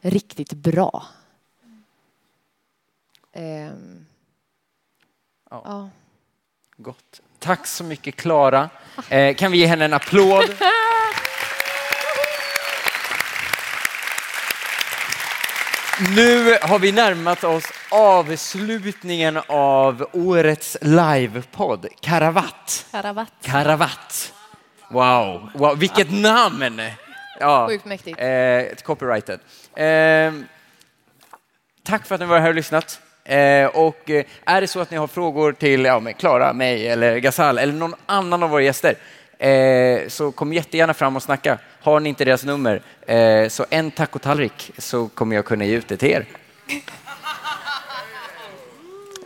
[0.05, 1.07] Riktigt bra.
[3.33, 4.07] Ehm,
[5.51, 5.63] Ja.
[5.65, 5.89] ja.
[6.77, 7.21] Gott.
[7.39, 8.71] Tack så mycket Klara.
[9.09, 10.45] Eh, kan vi ge henne en applåd?
[16.15, 22.87] Nu har vi närmat oss avslutningen av årets livepodd, Karavatt.
[22.91, 23.33] Karavat.
[23.43, 24.33] Karavatt.
[24.91, 25.79] Wow, wow.
[25.79, 26.81] vilket namn!
[27.41, 27.69] Ja.
[27.69, 28.21] Sjukt mäktigt.
[28.21, 29.41] Eh, copyrighted.
[29.75, 30.33] Eh,
[31.83, 33.01] tack för att ni var här och lyssnat.
[33.25, 37.19] Eh, och eh, är det så att ni har frågor till ja, Klara, mig eller
[37.19, 38.95] Gasal eller någon annan av våra gäster,
[39.39, 41.59] Eh, så kom jättegärna fram och snacka.
[41.81, 45.89] Har ni inte deras nummer, eh, så en tacotallrik så kommer jag kunna ge ut
[45.89, 46.27] det till er.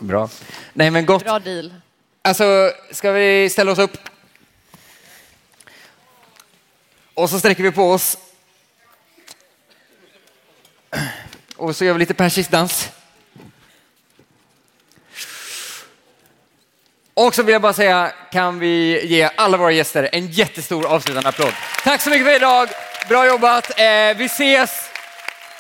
[0.00, 0.28] Bra.
[0.72, 1.24] Nej men gott.
[1.24, 1.74] Bra deal.
[2.22, 3.98] Alltså, ska vi ställa oss upp?
[7.18, 8.18] Och så sträcker vi på oss.
[11.56, 12.88] Och så gör vi lite persisk dans.
[17.14, 21.28] Och så vill jag bara säga, kan vi ge alla våra gäster en jättestor avslutande
[21.28, 21.52] applåd.
[21.84, 22.68] Tack så mycket för idag.
[23.08, 23.70] Bra jobbat.
[23.70, 24.70] Eh, vi ses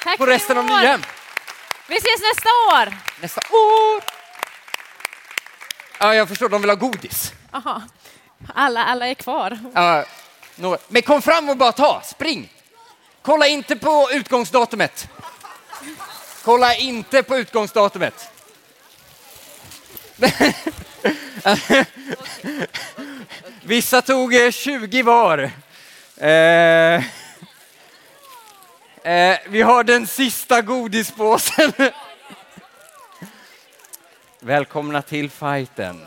[0.04, 0.64] Tack på resten av.
[0.64, 1.02] Nyhem
[1.88, 2.96] Vi ses nästa år.
[3.20, 4.02] nästa år.
[5.98, 7.32] Ja, jag förstår, de vill ha godis.
[7.52, 7.82] Aha.
[8.54, 9.58] Alla, alla är kvar.
[9.74, 10.04] Ja,
[10.88, 12.52] men kom fram och bara ta, spring!
[13.22, 15.08] Kolla inte på utgångsdatumet.
[16.44, 18.30] Kolla inte på utgångsdatumet.
[23.62, 25.50] Vissa tog eh, 20 var.
[26.16, 27.04] Eh,
[29.02, 31.72] eh, vi har den sista godispåsen.
[34.40, 36.00] Välkomna till fighten.